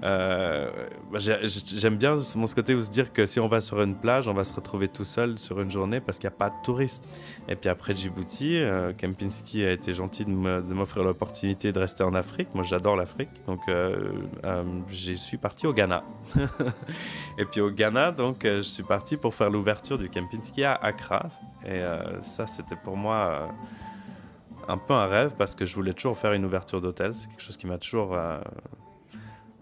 bah, 0.02 1.18
j'aime 1.18 1.96
bien 1.96 2.16
mon 2.36 2.46
côté 2.46 2.74
où 2.74 2.80
se 2.80 2.90
dire 2.90 3.12
que 3.12 3.26
si 3.26 3.40
on 3.40 3.46
va 3.46 3.60
sur 3.60 3.80
une 3.82 3.94
plage, 3.94 4.28
on 4.28 4.34
va 4.34 4.44
se 4.44 4.54
retrouver 4.54 4.88
tout 4.88 5.04
seul 5.04 5.38
sur 5.38 5.60
une 5.60 5.70
journée 5.70 6.00
parce 6.00 6.18
qu'il 6.18 6.28
n'y 6.28 6.34
a 6.34 6.38
pas 6.38 6.50
de 6.50 6.54
touristes. 6.62 7.08
Et 7.48 7.56
puis 7.56 7.68
après 7.68 7.94
Djibouti, 7.94 8.56
euh, 8.56 8.92
Kempinski 8.92 9.64
a 9.64 9.72
été 9.72 9.94
gentil 9.94 10.24
de 10.24 10.30
m'offrir 10.30 11.04
l'opportunité 11.04 11.72
de 11.72 11.78
rester 11.78 12.02
en 12.02 12.14
Afrique. 12.14 12.48
Moi, 12.54 12.64
j'adore 12.64 12.96
l'Afrique, 12.96 13.30
donc 13.46 13.60
euh, 13.68 14.12
je 14.88 15.12
suis 15.14 15.36
parti 15.36 15.66
au 15.66 15.72
Ghana. 15.72 16.04
et 17.38 17.44
puis 17.44 17.60
au 17.60 17.70
Ghana, 17.70 18.12
donc 18.12 18.40
je 18.44 18.60
suis 18.60 18.82
parti 18.82 19.16
pour 19.16 19.34
faire 19.34 19.50
l'ouverture 19.50 19.98
du 19.98 20.08
Kempinski 20.08 20.64
à 20.64 20.74
Accra. 20.74 21.28
Et 21.66 21.82
ça, 22.22 22.46
c'était 22.46 22.76
pour 22.76 22.96
moi 22.96 23.48
un 24.68 24.78
peu 24.78 24.94
un 24.94 25.06
rêve 25.06 25.34
parce 25.36 25.54
que 25.54 25.64
je 25.64 25.74
voulais 25.74 25.92
toujours 25.92 26.16
faire 26.16 26.32
une 26.32 26.44
ouverture 26.44 26.80
d'hôtel. 26.80 27.14
C'est 27.14 27.28
quelque 27.28 27.42
chose 27.42 27.56
qui 27.56 27.66
m'a 27.66 27.78
toujours 27.78 28.16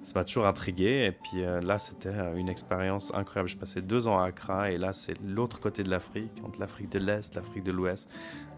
ça 0.07 0.13
m'a 0.15 0.25
toujours 0.25 0.47
intrigué. 0.47 1.07
Et 1.07 1.11
puis 1.11 1.43
euh, 1.43 1.61
là, 1.61 1.79
c'était 1.79 2.11
euh, 2.11 2.37
une 2.37 2.49
expérience 2.49 3.13
incroyable. 3.13 3.49
Je 3.49 3.57
passais 3.57 3.83
deux 3.83 4.07
ans 4.07 4.21
à 4.21 4.27
Accra 4.27 4.71
et 4.71 4.79
là, 4.79 4.93
c'est 4.93 5.21
l'autre 5.21 5.59
côté 5.59 5.83
de 5.83 5.91
l'Afrique, 5.91 6.31
entre 6.45 6.61
l'Afrique 6.61 6.91
de 6.93 7.01
l'Est, 7.01 7.35
l'Afrique 7.35 7.65
de 7.65 7.73
l'Ouest. 7.73 8.09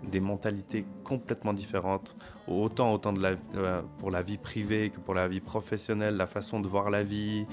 Des 0.02 0.21
mentalités 0.21 0.85
complètement 1.05 1.55
différentes, 1.55 2.17
autant, 2.47 2.93
autant 2.93 3.14
de 3.14 3.23
la, 3.23 3.35
euh, 3.55 3.81
pour 3.99 4.11
la 4.11 4.21
vie 4.21 4.37
privée 4.37 4.90
que 4.90 5.00
pour 5.00 5.14
la 5.14 5.26
vie 5.26 5.40
professionnelle, 5.40 6.19
la 6.19 6.26
façon 6.26 6.61
de 6.61 6.69
voir 6.69 6.90
la 6.90 7.02
vie 7.02 7.47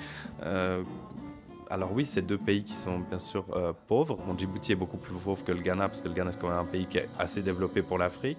alors 1.70 1.92
oui, 1.94 2.06
c'est 2.06 2.22
deux 2.22 2.38
pays 2.38 2.64
qui 2.64 2.74
sont 2.74 3.00
bien 3.00 3.20
sûr 3.20 3.46
euh, 3.54 3.74
pauvres. 3.88 4.20
Djibouti 4.38 4.74
est 4.74 4.76
beaucoup 4.76 4.98
plus 4.98 5.14
pauvre 5.14 5.44
que 5.44 5.52
le 5.52 5.62
Ghana, 5.62 5.88
parce 5.88 6.02
que 6.02 6.08
le 6.08 6.14
Ghana 6.14 6.32
c'est 6.32 6.40
quand 6.40 6.50
même 6.50 6.60
un 6.60 6.66
pays 6.66 6.86
qui 6.86 7.00
est 7.00 7.10
assez 7.18 7.42
développé 7.42 7.82
pour 7.82 7.98
l'Afrique. 7.98 8.38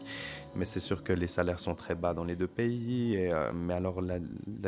Mais 0.54 0.64
c'est 0.64 0.80
sûr 0.80 1.02
que 1.02 1.12
les 1.12 1.26
salaires 1.26 1.58
sont 1.58 1.74
très 1.74 1.94
bas 1.94 2.14
dans 2.14 2.24
les 2.24 2.36
deux 2.36 2.46
pays. 2.46 3.16
Euh, 3.16 3.52
mais 3.54 3.74
alors 3.74 4.00
la, 4.00 4.18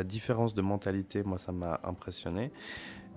différence 0.03 0.53
de 0.53 0.61
mentalité, 0.61 1.23
moi, 1.23 1.37
ça 1.37 1.51
m'a 1.51 1.79
impressionné. 1.83 2.51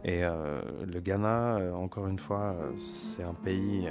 Et 0.04 0.24
euh, 0.24 0.62
le 0.84 1.00
Ghana, 1.00 1.74
encore 1.74 2.08
une 2.08 2.18
fois, 2.18 2.56
c'est 2.76 3.22
un 3.22 3.34
pays 3.34 3.88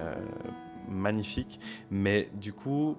magnifique. 0.89 1.59
Mais 1.89 2.29
du 2.33 2.53
coup, 2.53 2.97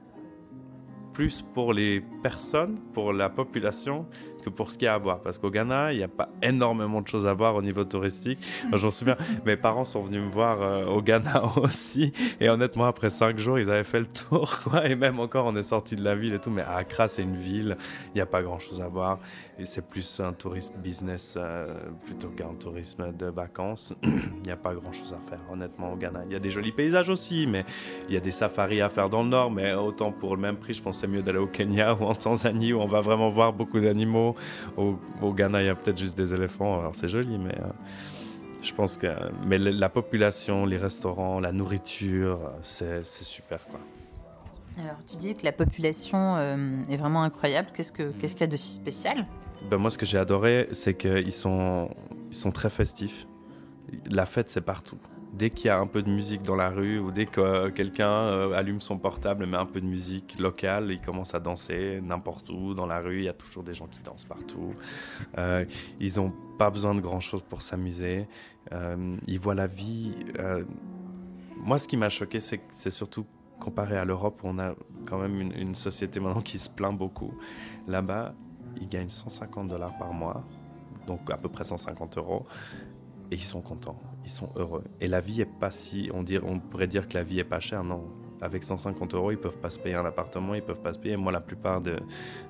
plus 1.12 1.42
pour 1.42 1.72
les 1.72 2.00
personnes, 2.22 2.78
pour 2.92 3.12
la 3.12 3.28
population, 3.28 4.06
que 4.42 4.50
pour 4.50 4.70
ce 4.70 4.78
qu'il 4.78 4.86
y 4.86 4.88
a 4.88 4.94
à 4.94 4.98
voir. 4.98 5.20
Parce 5.20 5.38
qu'au 5.38 5.50
Ghana, 5.50 5.92
il 5.92 5.98
n'y 5.98 6.04
a 6.04 6.08
pas 6.08 6.28
énormément 6.42 7.00
de 7.00 7.08
choses 7.08 7.26
à 7.26 7.32
voir 7.32 7.54
au 7.54 7.62
niveau 7.62 7.84
touristique. 7.84 8.38
Je 8.72 8.84
m'en 8.84 8.90
souviens, 8.90 9.16
mes 9.44 9.56
parents 9.56 9.84
sont 9.84 10.02
venus 10.02 10.22
me 10.22 10.28
voir 10.28 10.60
euh, 10.60 10.86
au 10.86 11.02
Ghana 11.02 11.44
aussi. 11.56 12.12
Et 12.40 12.48
honnêtement, 12.48 12.84
après 12.84 13.10
cinq 13.10 13.38
jours, 13.38 13.58
ils 13.58 13.70
avaient 13.70 13.84
fait 13.84 14.00
le 14.00 14.06
tour. 14.06 14.60
Quoi. 14.64 14.86
Et 14.88 14.94
même 14.94 15.18
encore, 15.20 15.46
on 15.46 15.56
est 15.56 15.62
sorti 15.62 15.96
de 15.96 16.04
la 16.04 16.14
ville 16.14 16.34
et 16.34 16.38
tout. 16.38 16.50
Mais 16.50 16.62
Accra, 16.62 17.08
c'est 17.08 17.22
une 17.22 17.36
ville. 17.36 17.76
Il 18.08 18.16
n'y 18.16 18.20
a 18.20 18.26
pas 18.26 18.42
grand-chose 18.42 18.80
à 18.80 18.88
voir. 18.88 19.18
Et 19.58 19.64
c'est 19.64 19.86
plus 19.86 20.20
un 20.20 20.32
tourisme 20.32 20.74
business 20.78 21.36
euh, 21.38 21.74
plutôt 22.04 22.28
qu'un 22.28 22.54
tourisme 22.54 23.12
de 23.12 23.26
vacances. 23.26 23.94
il 24.02 24.42
n'y 24.44 24.50
a 24.50 24.56
pas 24.56 24.74
grand-chose 24.74 25.14
à 25.14 25.20
faire, 25.28 25.40
honnêtement, 25.50 25.92
au 25.92 25.96
Ghana. 25.96 26.22
Il 26.26 26.32
y 26.32 26.36
a 26.36 26.38
des 26.38 26.50
jolis 26.50 26.72
paysages 26.72 27.10
aussi, 27.10 27.46
mais 27.46 27.64
il 28.08 28.14
y 28.14 28.16
a 28.16 28.20
des 28.20 28.30
safaris 28.30 28.80
à 28.80 28.88
faire 28.88 29.08
dans 29.08 29.22
le 29.22 29.28
nord. 29.28 29.50
Mais 29.50 29.74
autant 29.74 30.10
pour 30.12 30.36
le 30.36 30.42
même 30.42 30.56
prix, 30.56 30.74
je 30.74 30.82
c'est 30.92 31.06
mieux 31.06 31.22
d'aller 31.22 31.38
au 31.38 31.46
Kenya 31.46 31.94
ou 32.00 32.04
en 32.04 32.14
Tanzanie 32.14 32.72
où 32.72 32.80
on 32.80 32.86
va 32.86 33.00
vraiment 33.00 33.28
voir 33.28 33.52
beaucoup 33.52 33.80
d'animaux. 33.80 34.31
Au, 34.76 34.98
Ghana, 35.32 35.62
il 35.62 35.66
y 35.66 35.68
a 35.68 35.74
peut-être 35.74 35.98
juste 35.98 36.16
des 36.16 36.34
éléphants. 36.34 36.78
Alors 36.78 36.94
c'est 36.94 37.08
joli, 37.08 37.38
mais 37.38 37.54
euh, 37.58 37.66
je 38.62 38.72
pense 38.72 38.96
que 38.96 39.08
mais 39.46 39.58
la 39.58 39.88
population, 39.88 40.66
les 40.66 40.78
restaurants, 40.78 41.40
la 41.40 41.52
nourriture, 41.52 42.50
c'est 42.62 43.04
super 43.04 43.66
quoi. 43.66 43.80
Alors 44.78 44.96
tu 45.06 45.16
dis 45.16 45.34
que 45.34 45.44
la 45.44 45.52
population 45.52 46.36
euh, 46.36 46.82
est 46.88 46.96
vraiment 46.96 47.22
incroyable. 47.22 47.68
Qu'est-ce 47.74 47.92
que 47.92 48.10
qu'est-ce 48.12 48.34
qu'il 48.34 48.42
y 48.42 48.44
a 48.44 48.52
de 48.52 48.56
si 48.56 48.72
spécial? 48.72 49.26
Ben, 49.70 49.76
moi, 49.76 49.90
ce 49.90 49.98
que 49.98 50.06
j'ai 50.06 50.18
adoré, 50.18 50.68
c'est 50.72 50.94
qu'ils 50.94 51.32
sont 51.32 51.90
ils 52.30 52.36
sont 52.36 52.50
très 52.50 52.70
festifs. 52.70 53.26
La 54.10 54.26
fête, 54.26 54.48
c'est 54.48 54.62
partout 54.62 54.98
dès 55.32 55.50
qu'il 55.50 55.66
y 55.66 55.70
a 55.70 55.78
un 55.78 55.86
peu 55.86 56.02
de 56.02 56.10
musique 56.10 56.42
dans 56.42 56.56
la 56.56 56.68
rue 56.68 56.98
ou 56.98 57.10
dès 57.10 57.26
que 57.26 57.40
euh, 57.40 57.70
quelqu'un 57.70 58.10
euh, 58.10 58.52
allume 58.52 58.80
son 58.80 58.98
portable 58.98 59.44
et 59.44 59.46
met 59.46 59.56
un 59.56 59.66
peu 59.66 59.80
de 59.80 59.86
musique 59.86 60.38
locale, 60.38 60.90
il 60.90 61.00
commence 61.00 61.34
à 61.34 61.40
danser 61.40 62.00
n'importe 62.02 62.50
où 62.50 62.74
dans 62.74 62.86
la 62.86 63.00
rue. 63.00 63.18
Il 63.18 63.24
y 63.24 63.28
a 63.28 63.32
toujours 63.32 63.62
des 63.62 63.74
gens 63.74 63.86
qui 63.86 64.00
dansent 64.00 64.24
partout. 64.24 64.74
Euh, 65.38 65.64
ils 66.00 66.16
n'ont 66.16 66.32
pas 66.58 66.70
besoin 66.70 66.94
de 66.94 67.00
grand 67.00 67.20
chose 67.20 67.42
pour 67.42 67.62
s'amuser. 67.62 68.26
ils 69.26 69.40
voient 69.40 69.54
la 69.54 69.66
vie. 69.66 70.14
moi, 71.56 71.78
ce 71.78 71.88
qui 71.88 71.96
m'a 71.96 72.08
choqué, 72.08 72.38
c'est 72.38 72.60
c'est 72.70 72.90
surtout 72.90 73.26
comparé 73.58 73.96
à 73.96 74.04
l'Europe, 74.04 74.40
où 74.42 74.48
on 74.48 74.58
a 74.58 74.74
quand 75.06 75.18
même 75.18 75.40
une, 75.40 75.52
une 75.52 75.74
société 75.74 76.20
maintenant 76.20 76.40
qui 76.40 76.58
se 76.58 76.68
plaint 76.68 76.96
beaucoup. 76.96 77.34
Là-bas, 77.86 78.34
ils 78.80 78.88
gagnent 78.88 79.08
150 79.08 79.68
dollars 79.68 79.96
par 79.98 80.12
mois, 80.12 80.44
donc 81.06 81.30
à 81.30 81.36
peu 81.36 81.48
près 81.48 81.64
150 81.64 82.18
euros 82.18 82.46
et 83.32 83.36
ils 83.36 83.42
sont 83.42 83.62
contents, 83.62 83.98
ils 84.24 84.30
sont 84.30 84.50
heureux. 84.56 84.84
Et 85.00 85.08
la 85.08 85.20
vie 85.20 85.40
est 85.40 85.58
pas 85.58 85.70
si, 85.70 86.10
on, 86.14 86.22
dirait, 86.22 86.44
on 86.46 86.58
pourrait 86.58 86.86
dire 86.86 87.08
que 87.08 87.14
la 87.14 87.22
vie 87.22 87.38
est 87.38 87.44
pas 87.44 87.60
chère, 87.60 87.84
non. 87.84 88.04
Avec 88.40 88.64
150 88.64 89.14
euros, 89.14 89.30
ils 89.30 89.38
peuvent 89.38 89.58
pas 89.58 89.70
se 89.70 89.78
payer 89.78 89.94
un 89.94 90.04
appartement, 90.04 90.54
ils 90.54 90.62
peuvent 90.62 90.80
pas 90.80 90.92
se 90.92 90.98
payer. 90.98 91.16
Moi, 91.16 91.30
la 91.30 91.40
plupart 91.40 91.80
de, 91.80 92.00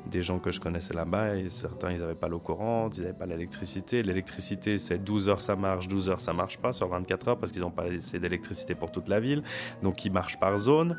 des 0.06 0.22
gens 0.22 0.38
que 0.38 0.50
je 0.50 0.58
connaissais 0.58 0.94
là-bas, 0.94 1.48
certains, 1.48 1.92
ils 1.92 2.00
n'avaient 2.00 2.14
pas 2.14 2.28
l'eau 2.28 2.38
courante, 2.38 2.96
ils 2.96 3.02
n'avaient 3.02 3.18
pas 3.18 3.26
l'électricité. 3.26 4.02
L'électricité, 4.02 4.78
c'est 4.78 4.96
12 4.96 5.28
heures, 5.28 5.40
ça 5.42 5.54
marche, 5.54 5.88
12 5.88 6.08
heures, 6.08 6.20
ça 6.22 6.32
marche 6.32 6.56
pas 6.56 6.72
sur 6.72 6.88
24 6.88 7.28
heures 7.28 7.38
parce 7.38 7.52
qu'ils 7.52 7.60
n'ont 7.60 7.70
pas 7.70 7.84
assez 7.84 8.18
d'électricité 8.18 8.74
pour 8.74 8.90
toute 8.90 9.08
la 9.08 9.20
ville. 9.20 9.42
Donc, 9.82 10.02
ils 10.06 10.12
marchent 10.12 10.40
par 10.40 10.56
zone. 10.56 10.98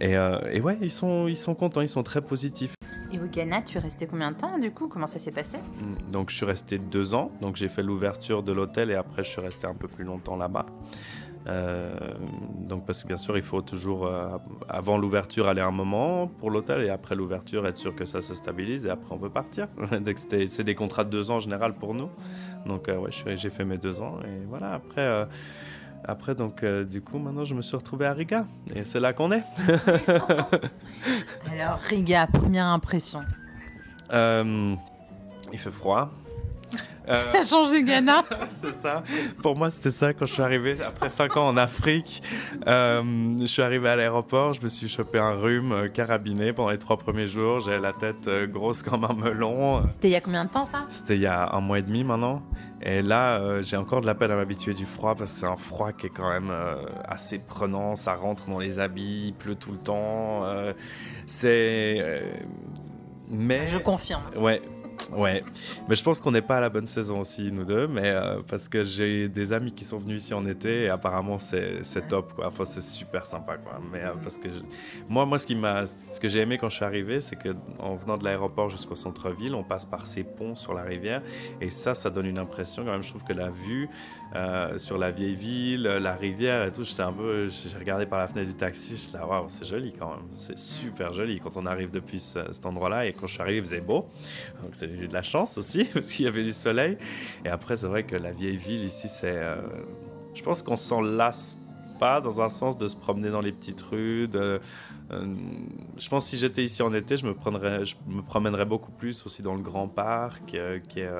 Et, 0.00 0.14
euh, 0.14 0.40
et, 0.52 0.60
ouais, 0.60 0.76
ils 0.82 0.90
sont, 0.90 1.26
ils 1.26 1.38
sont 1.38 1.54
contents, 1.54 1.80
ils 1.80 1.88
sont 1.88 2.02
très 2.02 2.20
positifs. 2.20 2.74
Et 3.16 3.20
au 3.20 3.26
Ghana, 3.26 3.62
tu 3.62 3.78
es 3.78 3.80
resté 3.80 4.06
combien 4.06 4.30
de 4.30 4.36
temps 4.36 4.58
du 4.58 4.70
coup? 4.70 4.88
Comment 4.88 5.06
ça 5.06 5.18
s'est 5.18 5.30
passé? 5.32 5.58
Mm, 5.58 6.10
Donc 6.12 6.30
je 6.30 6.36
suis 6.36 6.46
resté 6.46 6.78
deux 6.78 7.14
ans. 7.14 7.30
Donc 7.40 7.56
j'ai 7.56 7.68
fait 7.68 7.82
l'ouverture 7.82 8.42
de 8.42 8.52
l'hôtel 8.52 8.90
et 8.90 8.94
après 8.94 9.24
je 9.24 9.30
suis 9.30 9.40
resté 9.40 9.66
un 9.66 9.74
peu 9.74 9.88
plus 9.88 10.04
longtemps 10.04 10.36
là-bas. 10.36 10.66
Euh, 11.46 11.94
donc 12.58 12.84
parce 12.86 13.02
que 13.04 13.08
bien 13.08 13.16
sûr 13.16 13.36
il 13.36 13.42
faut 13.44 13.62
toujours 13.62 14.04
euh, 14.06 14.36
avant 14.68 14.98
l'ouverture 14.98 15.46
aller 15.46 15.60
un 15.60 15.70
moment 15.70 16.26
pour 16.26 16.50
l'hôtel 16.50 16.82
et 16.82 16.88
après 16.88 17.14
l'ouverture 17.14 17.68
être 17.68 17.76
sûr 17.78 17.94
que 17.94 18.04
ça 18.04 18.20
se 18.20 18.34
stabilise 18.34 18.84
et 18.84 18.90
après 18.90 19.14
on 19.14 19.18
peut 19.18 19.30
partir. 19.30 19.68
c'est 20.48 20.64
des 20.64 20.74
contrats 20.74 21.04
de 21.04 21.10
deux 21.10 21.30
ans 21.30 21.36
en 21.36 21.40
général 21.40 21.74
pour 21.74 21.94
nous. 21.94 22.10
Donc 22.66 22.88
ouais, 22.88 23.36
j'ai 23.36 23.50
fait 23.50 23.64
mes 23.64 23.78
deux 23.78 24.00
ans 24.00 24.18
et 24.24 24.44
voilà 24.48 24.74
après 24.74 25.28
après, 26.08 26.36
donc, 26.36 26.62
euh, 26.62 26.84
du 26.84 27.02
coup, 27.02 27.18
maintenant, 27.18 27.44
je 27.44 27.54
me 27.54 27.62
suis 27.62 27.76
retrouvé 27.76 28.06
à 28.06 28.12
Riga. 28.12 28.44
Et 28.74 28.84
c'est 28.84 29.00
là 29.00 29.12
qu'on 29.12 29.32
est. 29.32 29.42
Alors, 31.52 31.80
Riga, 31.80 32.28
première 32.28 32.66
impression 32.66 33.22
euh, 34.12 34.74
Il 35.52 35.58
fait 35.58 35.72
froid. 35.72 36.12
Euh, 37.08 37.26
ça 37.28 37.42
change 37.42 37.70
du 37.70 37.82
Ghana. 37.82 38.24
c'est 38.50 38.72
ça. 38.72 39.02
Pour 39.42 39.56
moi, 39.56 39.68
c'était 39.70 39.90
ça 39.90 40.12
quand 40.12 40.26
je 40.26 40.34
suis 40.34 40.42
arrivé 40.42 40.76
après 40.80 41.08
5 41.08 41.36
ans 41.36 41.48
en 41.48 41.56
Afrique. 41.56 42.22
je 42.64 43.46
suis 43.46 43.62
arrivé 43.62 43.88
à 43.88 43.96
l'aéroport, 43.96 44.54
je 44.54 44.62
me 44.62 44.68
suis 44.68 44.88
chopé 44.88 45.18
un 45.18 45.34
rhume 45.34 45.88
carabiné 45.92 46.52
pendant 46.52 46.70
les 46.70 46.78
trois 46.78 46.98
premiers 46.98 47.26
jours. 47.26 47.60
J'avais 47.60 47.80
la 47.80 47.92
tête 47.92 48.28
grosse 48.50 48.82
comme 48.82 49.04
un 49.04 49.12
melon. 49.12 49.88
C'était 49.90 50.08
il 50.08 50.12
y 50.12 50.16
a 50.16 50.20
combien 50.20 50.44
de 50.44 50.50
temps 50.50 50.66
ça? 50.66 50.84
C'était 50.88 51.16
il 51.16 51.22
y 51.22 51.26
a 51.26 51.52
un 51.52 51.60
mois 51.60 51.80
et 51.80 51.82
demi 51.82 52.04
maintenant. 52.04 52.42
Et 52.82 53.00
là, 53.02 53.40
euh, 53.40 53.62
j'ai 53.62 53.76
encore 53.76 54.02
de 54.02 54.06
la 54.06 54.14
peine 54.14 54.30
à 54.30 54.36
m'habituer 54.36 54.74
du 54.74 54.84
froid 54.84 55.14
parce 55.14 55.32
que 55.32 55.38
c'est 55.38 55.46
un 55.46 55.56
froid 55.56 55.92
qui 55.92 56.06
est 56.06 56.10
quand 56.10 56.28
même 56.28 56.50
euh, 56.50 56.76
assez 57.04 57.38
prenant. 57.38 57.96
Ça 57.96 58.14
rentre 58.14 58.48
dans 58.50 58.58
les 58.58 58.80
habits, 58.80 59.28
il 59.28 59.34
pleut 59.34 59.54
tout 59.54 59.72
le 59.72 59.78
temps. 59.78 60.44
Euh, 60.44 60.72
c'est. 61.26 62.22
mais. 63.28 63.66
Je 63.68 63.78
confirme. 63.78 64.22
Ouais, 64.36 64.60
Ouais, 65.12 65.44
mais 65.88 65.96
je 65.96 66.02
pense 66.02 66.20
qu'on 66.20 66.32
n'est 66.32 66.42
pas 66.42 66.58
à 66.58 66.60
la 66.60 66.68
bonne 66.68 66.86
saison 66.86 67.20
aussi, 67.20 67.50
nous 67.52 67.64
deux, 67.64 67.86
mais 67.86 68.10
euh, 68.10 68.40
parce 68.48 68.68
que 68.68 68.82
j'ai 68.84 69.28
des 69.28 69.52
amis 69.52 69.72
qui 69.72 69.84
sont 69.84 69.98
venus 69.98 70.22
ici 70.22 70.34
en 70.34 70.46
été 70.46 70.84
et 70.84 70.88
apparemment 70.88 71.38
c'est 71.38 71.82
top, 72.08 72.34
quoi. 72.34 72.48
Enfin, 72.48 72.64
c'est 72.64 72.82
super 72.82 73.26
sympa, 73.26 73.56
quoi. 73.56 73.80
Mais 73.92 74.02
euh, 74.02 74.12
parce 74.22 74.38
que 74.38 74.48
moi, 75.08 75.26
moi, 75.26 75.38
ce, 75.38 75.46
qui 75.46 75.56
ce 75.56 76.20
que 76.20 76.28
j'ai 76.28 76.40
aimé 76.40 76.58
quand 76.58 76.68
je 76.68 76.76
suis 76.76 76.84
arrivé, 76.84 77.20
c'est 77.20 77.36
qu'en 77.36 77.94
venant 77.96 78.18
de 78.18 78.24
l'aéroport 78.24 78.68
jusqu'au 78.68 78.96
centre-ville, 78.96 79.54
on 79.54 79.64
passe 79.64 79.84
par 79.84 80.06
ces 80.06 80.24
ponts 80.24 80.54
sur 80.54 80.74
la 80.74 80.82
rivière 80.82 81.22
et 81.60 81.70
ça, 81.70 81.94
ça 81.94 82.10
donne 82.10 82.26
une 82.26 82.38
impression 82.38 82.84
quand 82.84 82.92
même. 82.92 83.02
Je 83.02 83.10
trouve 83.10 83.24
que 83.24 83.32
la 83.32 83.50
vue 83.50 83.88
euh, 84.34 84.76
sur 84.76 84.98
la 84.98 85.10
vieille 85.10 85.36
ville, 85.36 85.82
la 85.82 86.14
rivière 86.14 86.64
et 86.64 86.72
tout, 86.72 86.82
j'étais 86.82 87.02
un 87.02 87.12
peu. 87.12 87.48
J'ai 87.48 87.76
regardé 87.78 88.06
par 88.06 88.18
la 88.18 88.26
fenêtre 88.26 88.48
du 88.48 88.56
taxi, 88.56 88.96
je 88.96 89.00
suis 89.02 89.12
là, 89.12 89.26
waouh, 89.26 89.44
c'est 89.48 89.64
joli 89.64 89.92
quand 89.92 90.10
même. 90.10 90.26
C'est 90.34 90.58
super 90.58 91.12
joli 91.12 91.40
quand 91.40 91.56
on 91.56 91.64
arrive 91.64 91.90
depuis 91.90 92.18
cet 92.18 92.66
endroit-là 92.66 93.06
et 93.06 93.12
quand 93.12 93.26
je 93.26 93.34
suis 93.34 93.42
arrivé, 93.42 93.58
il 93.58 93.64
faisait 93.64 93.80
beau. 93.80 94.08
Donc, 94.62 94.74
j'ai 94.88 95.04
eu 95.04 95.08
de 95.08 95.12
la 95.12 95.22
chance 95.22 95.58
aussi 95.58 95.84
parce 95.92 96.08
qu'il 96.08 96.24
y 96.24 96.28
avait 96.28 96.44
du 96.44 96.52
soleil. 96.52 96.98
Et 97.44 97.48
après, 97.48 97.76
c'est 97.76 97.86
vrai 97.86 98.04
que 98.04 98.16
la 98.16 98.32
vieille 98.32 98.56
ville 98.56 98.84
ici, 98.84 99.08
c'est. 99.08 99.36
Euh, 99.36 99.56
je 100.34 100.42
pense 100.42 100.62
qu'on 100.62 100.76
s'en 100.76 101.00
lasse 101.00 101.56
pas 101.98 102.20
dans 102.20 102.40
un 102.40 102.48
sens 102.48 102.76
de 102.78 102.86
se 102.86 102.96
promener 102.96 103.30
dans 103.30 103.40
les 103.40 103.52
petites 103.52 103.82
rues. 103.82 104.28
Euh, 104.34 104.58
je 105.96 106.08
pense 106.08 106.24
que 106.24 106.30
si 106.30 106.36
j'étais 106.36 106.64
ici 106.64 106.82
en 106.82 106.92
été, 106.94 107.16
je 107.16 107.26
me, 107.26 107.34
promènerais 108.22 108.64
beaucoup 108.64 108.92
plus 108.92 109.24
aussi 109.26 109.42
dans 109.42 109.54
le 109.54 109.62
grand 109.62 109.88
parc 109.88 110.54
euh, 110.54 110.78
qui 110.80 111.00
est 111.00 111.10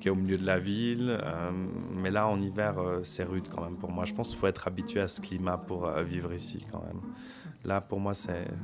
qui 0.00 0.08
est 0.08 0.10
au 0.10 0.16
milieu 0.16 0.36
de 0.36 0.44
la 0.44 0.58
ville. 0.58 1.20
mais 1.94 2.10
là, 2.10 2.26
en 2.26 2.40
hiver, 2.40 2.74
c'est 3.04 3.22
rude 3.22 3.46
quand 3.48 3.62
même 3.62 3.76
pour 3.76 3.92
moi. 3.92 4.04
Je 4.04 4.12
pense 4.12 4.30
qu'il 4.30 4.38
faut 4.38 4.48
être 4.48 4.66
habitué 4.66 4.98
à 4.98 5.06
ce 5.06 5.20
climat 5.20 5.56
pour 5.56 5.88
vivre 5.88 6.32
ici 6.32 6.66
quand 6.72 6.82
même. 6.84 7.00
Là, 7.64 7.80
pour 7.80 8.00
moi, 8.00 8.12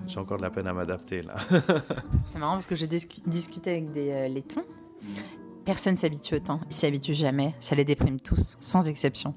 j'ai 0.06 0.18
encore 0.18 0.38
de 0.38 0.42
la 0.42 0.50
peine 0.50 0.66
à 0.66 0.72
m'adapter. 0.72 1.20
C'est 2.24 2.38
marrant 2.38 2.54
parce 2.54 2.66
que 2.66 2.74
j'ai 2.74 2.88
discuté 2.88 3.70
avec 3.70 3.92
des 3.92 4.10
euh, 4.10 4.28
laitons. 4.28 4.64
Personne 5.64 5.96
s'habitue 5.96 6.36
au 6.36 6.38
temps. 6.40 6.60
Ils 6.68 6.74
s'y 6.74 6.86
habituent 6.86 7.14
jamais. 7.14 7.54
Ça 7.60 7.76
les 7.76 7.84
déprime 7.84 8.18
tous, 8.18 8.56
sans 8.60 8.88
exception. 8.88 9.34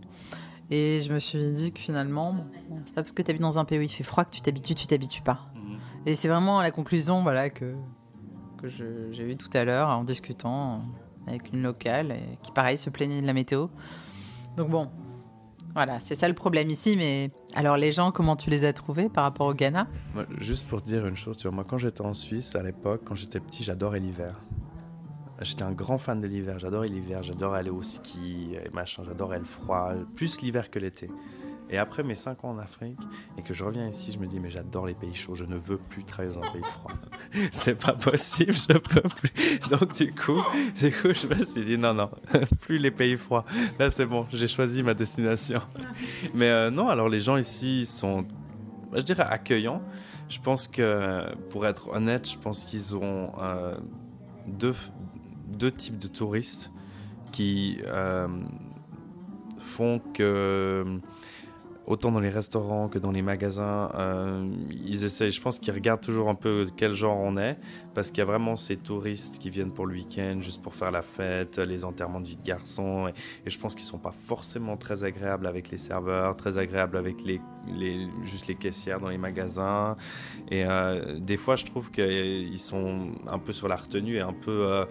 Et 0.72 1.02
je 1.02 1.12
me 1.12 1.20
suis 1.20 1.52
dit 1.52 1.74
que 1.74 1.80
finalement, 1.80 2.46
c'est 2.86 2.96
pas 2.96 3.02
parce 3.02 3.12
que 3.12 3.22
tu 3.22 3.30
habites 3.30 3.42
dans 3.42 3.60
un 3.60 3.66
pays 3.66 3.78
où 3.78 3.82
il 3.82 3.90
fait 3.90 4.06
froid 4.06 4.24
que 4.24 4.32
tu 4.32 4.42
t'habitues, 4.42 4.74
tu 4.74 4.88
t'habitues 4.88 5.22
pas. 5.22 5.52
Mhm. 5.54 5.80
Et 6.06 6.16
c'est 6.16 6.30
vraiment 6.30 6.62
la 6.62 6.72
conclusion 6.72 7.22
voilà, 7.24 7.50
que, 7.50 7.76
que 8.58 8.70
j'ai 8.70 9.30
eue 9.30 9.36
tout 9.36 9.50
à 9.54 9.66
l'heure 9.66 9.90
en 9.90 10.06
discutant 10.06 10.84
avec 11.28 11.52
une 11.52 11.62
locale 11.62 12.16
qui, 12.42 12.52
pareil, 12.54 12.78
se 12.78 12.90
plaignait 12.90 13.22
de 13.22 13.28
la 13.28 13.34
météo. 13.34 13.68
Donc 14.56 14.70
bon, 14.70 14.90
voilà, 15.74 16.00
c'est 16.00 16.16
ça 16.16 16.28
le 16.28 16.34
problème 16.34 16.70
ici. 16.70 16.96
Mais 16.98 17.32
alors, 17.54 17.76
les 17.76 17.92
gens, 17.92 18.12
comment 18.12 18.38
tu 18.38 18.50
les 18.50 18.64
as 18.64 18.72
trouvés 18.72 19.10
par 19.10 19.26
rapport 19.26 19.48
au 19.48 19.54
Ghana? 19.54 19.88
Juste 20.38 20.68
pour 20.68 20.82
te 20.82 20.88
dire 20.88 21.06
une 21.06 21.18
chose, 21.18 21.38
tu 21.38 21.44
vois, 21.48 21.56
moi, 21.56 21.66
quand 21.68 21.78
j'étais 21.78 22.02
en 22.02 22.14
Suisse, 22.14 22.56
à 22.56 22.64
l'époque, 22.64 23.02
quand 23.06 23.16
j'étais 23.16 23.40
petit, 23.40 23.64
j'adorais 23.64 24.00
l'hiver. 24.00 24.40
J'étais 25.42 25.64
un 25.64 25.72
grand 25.72 25.98
fan 25.98 26.20
de 26.20 26.28
l'hiver. 26.28 26.60
J'adorais 26.60 26.88
l'hiver. 26.88 27.24
J'adorais 27.24 27.60
aller 27.60 27.70
au 27.70 27.82
ski 27.82 28.56
machin. 28.74 29.04
J'adorais 29.06 29.40
le 29.40 29.46
froid, 29.46 29.94
plus 30.16 30.42
l'hiver 30.42 30.70
que 30.70 30.80
l'été. 30.80 31.10
Et 31.72 31.78
après 31.78 32.04
mes 32.04 32.16
5 32.16 32.44
ans 32.44 32.50
en 32.50 32.58
Afrique 32.60 33.00
et 33.38 33.42
que 33.42 33.54
je 33.54 33.64
reviens 33.64 33.88
ici, 33.88 34.12
je 34.12 34.20
me 34.20 34.28
dis 34.28 34.42
mais 34.42 34.50
j'adore 34.50 34.88
les 34.88 34.94
pays 34.94 35.14
chauds, 35.14 35.36
je 35.36 35.46
ne 35.46 35.56
veux 35.56 35.78
plus 35.78 36.04
travailler 36.04 36.36
dans 36.36 36.42
un 36.42 36.52
pays 36.52 36.64
froid. 36.64 36.92
c'est 37.52 37.82
pas 37.82 37.94
possible, 37.94 38.52
je 38.52 38.78
peux 38.78 39.02
plus. 39.02 39.60
Donc 39.70 39.94
du 39.94 40.14
coup, 40.14 40.44
du 40.78 40.92
coup, 40.92 41.14
je 41.14 41.28
me 41.28 41.42
suis 41.42 41.64
dit 41.64 41.78
non 41.78 41.94
non, 41.94 42.10
plus 42.60 42.78
les 42.78 42.92
pays 42.92 43.16
froids. 43.16 43.46
Là 43.80 43.90
c'est 43.90 44.06
bon, 44.06 44.28
j'ai 44.34 44.50
choisi 44.50 44.84
ma 44.84 44.94
destination. 44.94 45.62
Mais 46.36 46.50
euh, 46.50 46.72
non, 46.72 46.90
alors 46.90 47.08
les 47.08 47.22
gens 47.22 47.38
ici 47.38 47.86
sont 47.86 48.26
je 48.94 49.02
dirais 49.02 49.24
accueillants. 49.24 49.82
Je 50.28 50.40
pense 50.40 50.68
que 50.68 51.34
pour 51.50 51.66
être 51.66 51.88
honnête, 51.90 52.30
je 52.30 52.38
pense 52.38 52.66
qu'ils 52.66 52.98
ont 52.98 53.32
euh, 53.42 53.76
deux, 54.46 54.76
deux 55.52 55.72
types 55.72 55.98
de 55.98 56.08
touristes 56.08 56.72
qui 57.32 57.80
euh, 57.86 58.28
font 59.60 60.02
que 60.14 61.00
autant 61.92 62.12
dans 62.12 62.20
les 62.20 62.30
restaurants 62.30 62.88
que 62.88 63.00
dans 63.00 63.12
les 63.12 63.22
magasins, 63.22 63.92
euh, 63.96 64.50
ils 64.70 65.04
essayent, 65.04 65.32
je 65.32 65.42
pense 65.42 65.60
qu'ils 65.60 65.74
regardent 65.74 66.02
toujours 66.02 66.30
un 66.30 66.36
peu 66.36 66.68
quel 66.78 66.94
genre 66.94 67.18
on 67.18 67.38
est, 67.38 67.58
parce 67.94 68.12
qu'il 68.12 68.20
y 68.20 68.22
a 68.22 68.26
vraiment 68.26 68.56
ces 68.56 68.78
touristes 68.78 69.40
qui 69.40 69.50
viennent 69.50 69.72
pour 69.72 69.86
le 69.86 69.96
week-end, 69.96 70.38
juste 70.40 70.62
pour 70.62 70.76
faire 70.76 70.92
la 70.92 71.02
fête, 71.02 71.58
les 71.58 71.84
enterrements 71.84 72.22
de 72.22 72.28
vie 72.28 72.38
de 72.38 72.46
garçons, 72.46 73.08
et, 73.08 73.50
je 73.50 73.60
pense 73.60 73.76
qu'ils 73.76 73.86
sont 73.86 73.98
pas 73.98 74.14
forcément 74.14 74.78
très 74.78 75.04
agréables 75.04 75.48
avec 75.48 75.70
les 75.70 75.78
serveurs, 75.78 76.36
très 76.38 76.58
agréables 76.58 76.98
avec 76.98 77.24
les, 77.24 77.42
les 77.68 78.08
juste 78.24 78.48
les 78.48 78.56
caissières 78.56 79.00
dans 79.00 79.10
les 79.10 79.18
magasins, 79.18 79.98
et 80.50 80.66
euh, 80.66 81.20
des 81.20 81.38
fois 81.38 81.56
je 81.56 81.66
trouve 81.66 81.92
qu'ils 81.92 82.60
sont 82.60 83.12
un 83.28 83.40
peu 83.40 83.52
sur 83.52 83.68
la 83.68 83.76
retenue 83.76 84.18
et 84.18 84.22
un 84.22 84.34
peu 84.34 84.52
euh, 84.52 84.86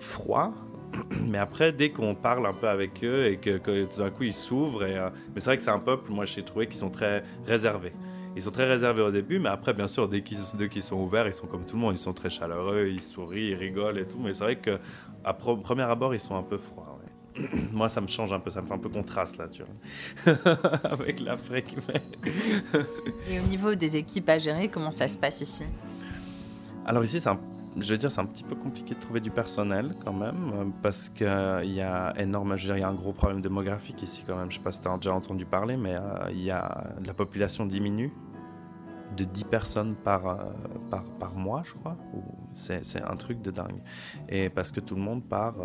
froids 0.00 0.54
mais 1.26 1.38
après, 1.38 1.72
dès 1.72 1.90
qu'on 1.90 2.14
parle 2.14 2.46
un 2.46 2.52
peu 2.52 2.68
avec 2.68 3.04
eux 3.04 3.26
et 3.26 3.36
que, 3.36 3.84
tout 3.84 4.00
d'un 4.00 4.10
coup 4.10 4.22
ils 4.22 4.32
s'ouvrent, 4.32 4.84
euh, 4.84 5.10
mais 5.34 5.40
c'est 5.40 5.46
vrai 5.46 5.56
que 5.56 5.62
c'est 5.62 5.70
un 5.70 5.78
peuple, 5.78 6.10
moi 6.10 6.24
j'ai 6.24 6.42
trouvé 6.42 6.66
qu'ils 6.66 6.76
sont 6.76 6.90
très 6.90 7.22
réservés. 7.46 7.92
Ils 8.34 8.42
sont 8.42 8.50
très 8.50 8.66
réservés 8.66 9.00
au 9.00 9.10
début, 9.10 9.38
mais 9.38 9.48
après, 9.48 9.72
bien 9.72 9.88
sûr, 9.88 10.08
dès 10.08 10.20
qu'ils 10.20 10.82
sont 10.82 10.96
ouverts, 10.96 11.26
ils 11.26 11.32
sont 11.32 11.46
comme 11.46 11.64
tout 11.64 11.76
le 11.76 11.80
monde, 11.80 11.94
ils 11.94 11.98
sont 11.98 12.12
très 12.12 12.28
chaleureux, 12.28 12.86
ils 12.92 13.00
sourient, 13.00 13.52
ils 13.52 13.54
rigolent 13.54 13.98
et 13.98 14.06
tout. 14.06 14.18
Mais 14.18 14.34
c'est 14.34 14.44
vrai 14.44 14.56
qu'à 14.56 15.32
premier 15.32 15.84
abord, 15.84 16.14
ils 16.14 16.20
sont 16.20 16.36
un 16.36 16.42
peu 16.42 16.58
froids. 16.58 16.96
Moi, 17.72 17.88
ça 17.88 18.00
me 18.00 18.06
change 18.06 18.32
un 18.32 18.40
peu, 18.40 18.50
ça 18.50 18.62
me 18.62 18.66
fait 18.66 18.74
un 18.74 18.78
peu 18.78 18.88
contraste 18.88 19.36
là, 19.36 19.46
tu 19.48 19.62
vois, 19.62 20.34
avec 20.84 21.20
l'Afrique. 21.20 21.76
et 23.30 23.38
au 23.38 23.42
niveau 23.44 23.74
des 23.74 23.96
équipes 23.96 24.28
à 24.28 24.38
gérer, 24.38 24.68
comment 24.68 24.92
ça 24.92 25.08
se 25.08 25.16
passe 25.18 25.40
ici? 25.40 25.64
Alors 26.84 27.04
ici, 27.04 27.20
c'est 27.20 27.28
un 27.28 27.40
je 27.78 27.92
veux 27.92 27.98
dire, 27.98 28.10
c'est 28.10 28.20
un 28.20 28.26
petit 28.26 28.44
peu 28.44 28.54
compliqué 28.54 28.94
de 28.94 29.00
trouver 29.00 29.20
du 29.20 29.30
personnel 29.30 29.94
quand 30.04 30.12
même, 30.12 30.52
euh, 30.54 30.64
parce 30.82 31.08
qu'il 31.08 31.26
y 31.26 31.80
a 31.80 32.12
énorme, 32.18 32.56
je 32.56 32.62
veux 32.62 32.68
dire, 32.68 32.76
il 32.78 32.80
y 32.80 32.84
a 32.84 32.88
un 32.88 32.94
gros 32.94 33.12
problème 33.12 33.40
démographique 33.40 34.02
ici 34.02 34.24
quand 34.26 34.36
même. 34.36 34.50
Je 34.50 34.56
sais 34.56 34.62
pas 34.62 34.72
si 34.72 34.80
tu 34.80 34.88
as 34.88 34.96
déjà 34.96 35.14
entendu 35.14 35.44
parler, 35.44 35.76
mais 35.76 35.94
euh, 35.94 36.30
il 36.30 36.42
y 36.42 36.50
a, 36.50 36.94
la 37.04 37.12
population 37.12 37.66
diminue 37.66 38.12
de 39.16 39.24
10 39.24 39.44
personnes 39.44 39.94
par, 39.94 40.26
euh, 40.26 40.36
par, 40.90 41.04
par, 41.18 41.34
mois, 41.34 41.62
je 41.64 41.74
crois. 41.74 41.96
C'est 42.54 43.02
un 43.02 43.16
truc 43.16 43.42
de 43.42 43.50
dingue. 43.50 43.82
Et 44.28 44.48
parce 44.48 44.72
que 44.72 44.80
tout 44.80 44.94
le 44.94 45.02
monde 45.02 45.22
part 45.22 45.56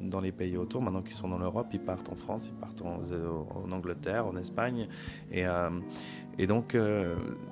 dans 0.00 0.20
les 0.20 0.32
pays 0.32 0.58
autour, 0.58 0.82
maintenant 0.82 1.00
qu'ils 1.00 1.14
sont 1.14 1.28
dans 1.28 1.38
l'Europe, 1.38 1.68
ils 1.72 1.80
partent 1.80 2.10
en 2.10 2.14
France, 2.14 2.48
ils 2.48 2.60
partent 2.60 2.82
en, 2.82 3.00
en 3.64 3.72
Angleterre, 3.72 4.26
en 4.26 4.36
Espagne. 4.36 4.86
Et, 5.32 5.46
et 6.36 6.46
donc, 6.46 6.76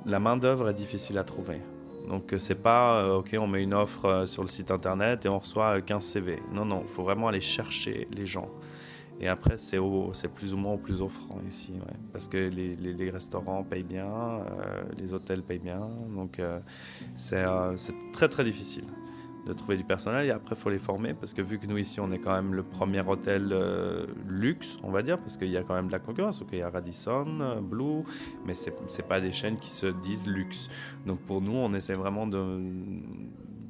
la 0.04 0.20
main-d'œuvre 0.20 0.68
est 0.68 0.74
difficile 0.74 1.16
à 1.16 1.24
trouver. 1.24 1.62
Donc 2.08 2.32
euh, 2.32 2.38
c'est 2.38 2.62
pas 2.62 3.00
euh, 3.00 3.16
ok 3.16 3.36
on 3.38 3.46
met 3.46 3.62
une 3.62 3.74
offre 3.74 4.04
euh, 4.04 4.26
sur 4.26 4.42
le 4.42 4.48
site 4.48 4.70
internet 4.70 5.24
et 5.24 5.28
on 5.28 5.38
reçoit 5.38 5.80
15 5.80 6.04
CV. 6.04 6.42
Non 6.52 6.64
non, 6.64 6.82
il 6.86 6.92
faut 6.92 7.02
vraiment 7.02 7.28
aller 7.28 7.40
chercher 7.40 8.08
les 8.12 8.26
gens. 8.26 8.48
Et 9.20 9.28
après 9.28 9.56
c'est 9.58 9.78
plus 10.28 10.52
ou 10.54 10.56
moins 10.56 10.74
au 10.74 10.78
plus 10.78 11.00
offrant 11.00 11.40
ici, 11.48 11.74
parce 12.12 12.26
que 12.26 12.36
les, 12.36 12.74
les, 12.74 13.10
restaurants 13.10 13.62
payent 13.62 13.84
bien, 13.84 14.40
les 14.98 15.14
hôtels 15.14 15.44
payent 15.44 15.60
bien, 15.60 15.88
donc 16.16 16.42
c'est 17.14 17.44
très 18.12 18.28
très 18.28 18.42
difficile 18.42 18.86
de 19.46 19.52
trouver 19.52 19.76
du 19.76 19.84
personnel 19.84 20.26
et 20.26 20.30
après 20.30 20.54
il 20.54 20.60
faut 20.60 20.70
les 20.70 20.78
former 20.78 21.14
parce 21.14 21.34
que 21.34 21.42
vu 21.42 21.58
que 21.58 21.66
nous 21.66 21.78
ici 21.78 22.00
on 22.00 22.10
est 22.10 22.18
quand 22.18 22.34
même 22.34 22.54
le 22.54 22.62
premier 22.62 23.02
hôtel 23.06 23.50
euh, 23.52 24.06
luxe 24.26 24.78
on 24.82 24.90
va 24.90 25.02
dire 25.02 25.18
parce 25.18 25.36
qu'il 25.36 25.50
y 25.50 25.56
a 25.56 25.62
quand 25.62 25.74
même 25.74 25.88
de 25.88 25.92
la 25.92 25.98
concurrence 25.98 26.40
donc 26.40 26.48
il 26.52 26.58
y 26.58 26.62
a 26.62 26.70
Radisson, 26.70 27.26
euh, 27.40 27.60
Blue 27.60 28.04
mais 28.46 28.54
c'est 28.54 28.70
n'est 28.70 29.08
pas 29.08 29.20
des 29.20 29.32
chaînes 29.32 29.58
qui 29.58 29.70
se 29.70 29.86
disent 29.86 30.26
luxe 30.26 30.68
donc 31.06 31.18
pour 31.20 31.40
nous 31.40 31.54
on 31.54 31.74
essaie 31.74 31.94
vraiment 31.94 32.26
de, 32.26 32.60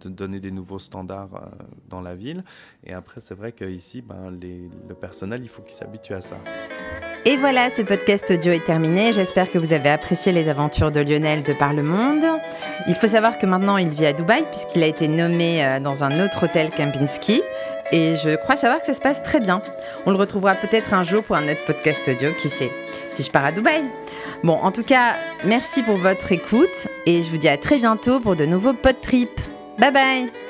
donner 0.04 0.38
des 0.38 0.50
nouveaux 0.50 0.78
standards 0.78 1.34
euh, 1.34 1.64
dans 1.88 2.00
la 2.00 2.14
ville 2.14 2.44
et 2.84 2.92
après 2.92 3.20
c'est 3.20 3.34
vrai 3.34 3.52
qu'ici 3.52 4.02
ben, 4.02 4.30
le 4.30 4.94
personnel 4.94 5.40
il 5.42 5.48
faut 5.48 5.62
qu'il 5.62 5.74
s'habitue 5.74 6.14
à 6.14 6.20
ça. 6.20 6.36
Et 7.26 7.36
voilà, 7.38 7.70
ce 7.70 7.80
podcast 7.80 8.30
audio 8.30 8.52
est 8.52 8.66
terminé. 8.66 9.14
J'espère 9.14 9.50
que 9.50 9.56
vous 9.56 9.72
avez 9.72 9.88
apprécié 9.88 10.30
les 10.30 10.50
aventures 10.50 10.90
de 10.90 11.00
Lionel 11.00 11.42
de 11.42 11.54
par 11.54 11.72
le 11.72 11.82
monde. 11.82 12.33
Il 12.86 12.94
faut 12.94 13.06
savoir 13.06 13.38
que 13.38 13.46
maintenant 13.46 13.76
il 13.76 13.88
vit 13.88 14.06
à 14.06 14.12
Dubaï 14.12 14.44
puisqu'il 14.50 14.82
a 14.82 14.86
été 14.86 15.08
nommé 15.08 15.64
euh, 15.64 15.80
dans 15.80 16.04
un 16.04 16.24
autre 16.24 16.44
hôtel 16.44 16.70
Kempinski. 16.70 17.42
Et 17.92 18.16
je 18.16 18.36
crois 18.36 18.56
savoir 18.56 18.80
que 18.80 18.86
ça 18.86 18.94
se 18.94 19.00
passe 19.00 19.22
très 19.22 19.40
bien. 19.40 19.60
On 20.06 20.10
le 20.10 20.16
retrouvera 20.16 20.54
peut-être 20.54 20.94
un 20.94 21.04
jour 21.04 21.22
pour 21.22 21.36
un 21.36 21.44
autre 21.44 21.64
podcast 21.66 22.08
audio, 22.08 22.32
qui 22.32 22.48
sait, 22.48 22.70
si 23.10 23.22
je 23.22 23.30
pars 23.30 23.44
à 23.44 23.52
Dubaï. 23.52 23.84
Bon, 24.42 24.54
en 24.54 24.72
tout 24.72 24.82
cas, 24.82 25.14
merci 25.44 25.82
pour 25.82 25.96
votre 25.96 26.32
écoute 26.32 26.88
et 27.06 27.22
je 27.22 27.30
vous 27.30 27.38
dis 27.38 27.48
à 27.48 27.56
très 27.56 27.78
bientôt 27.78 28.20
pour 28.20 28.36
de 28.36 28.46
nouveaux 28.46 28.74
pod 28.74 29.00
trips. 29.00 29.40
Bye 29.78 29.92
bye 29.92 30.43